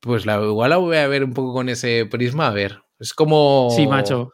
[0.00, 2.82] Pues la, igual la voy a ver un poco con ese prisma, a ver.
[2.98, 3.68] Es como.
[3.74, 4.32] Sí, macho.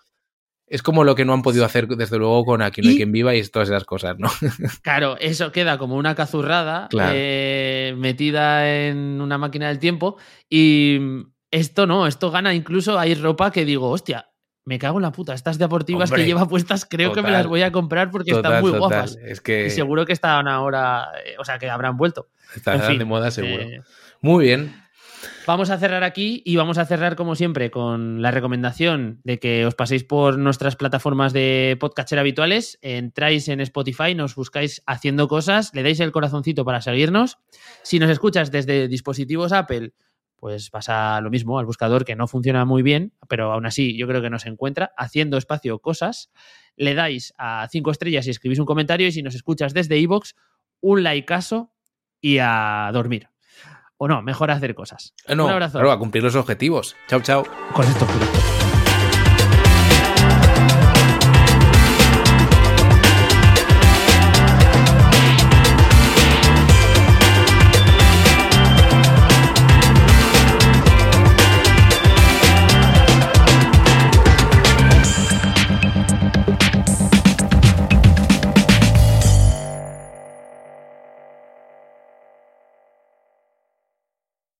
[0.70, 3.10] Es como lo que no han podido hacer, desde luego, con Aquí no hay quien
[3.10, 4.28] viva y todas esas cosas, ¿no?
[4.82, 7.12] Claro, eso queda como una cazurrada Claro.
[7.14, 10.18] eh, metida en una máquina del tiempo.
[10.48, 10.98] Y
[11.50, 12.54] esto no, esto gana.
[12.54, 14.28] Incluso hay ropa que digo, hostia,
[14.66, 15.32] me cago en la puta.
[15.32, 18.60] Estas deportivas Hombre, que lleva puestas, creo que me las voy a comprar porque están
[18.60, 18.80] muy total.
[18.80, 19.16] guapas.
[19.24, 22.28] Es que Y seguro que están ahora, eh, o sea, que habrán vuelto.
[22.54, 23.62] están en fin, de moda, seguro.
[23.62, 23.80] Eh,
[24.20, 24.74] Muy bien.
[25.46, 29.64] Vamos a cerrar aquí y vamos a cerrar como siempre con la recomendación de que
[29.64, 35.74] os paséis por nuestras plataformas de podcatcher habituales, entráis en Spotify, nos buscáis haciendo cosas,
[35.74, 37.38] le dais el corazoncito para seguirnos.
[37.82, 39.94] Si nos escuchas desde dispositivos Apple,
[40.36, 44.06] pues pasa lo mismo al buscador que no funciona muy bien, pero aún así yo
[44.06, 46.30] creo que nos encuentra haciendo espacio cosas.
[46.76, 50.34] Le dais a cinco estrellas y escribís un comentario y si nos escuchas desde iVoox,
[50.80, 51.72] un likeazo
[52.20, 53.28] y a dormir.
[53.98, 55.12] O no, mejor hacer cosas.
[55.26, 55.72] Eh, No, un abrazo.
[55.78, 56.96] claro, a cumplir los objetivos.
[57.08, 57.44] Chao, chao.
[57.72, 58.57] Con estos productos.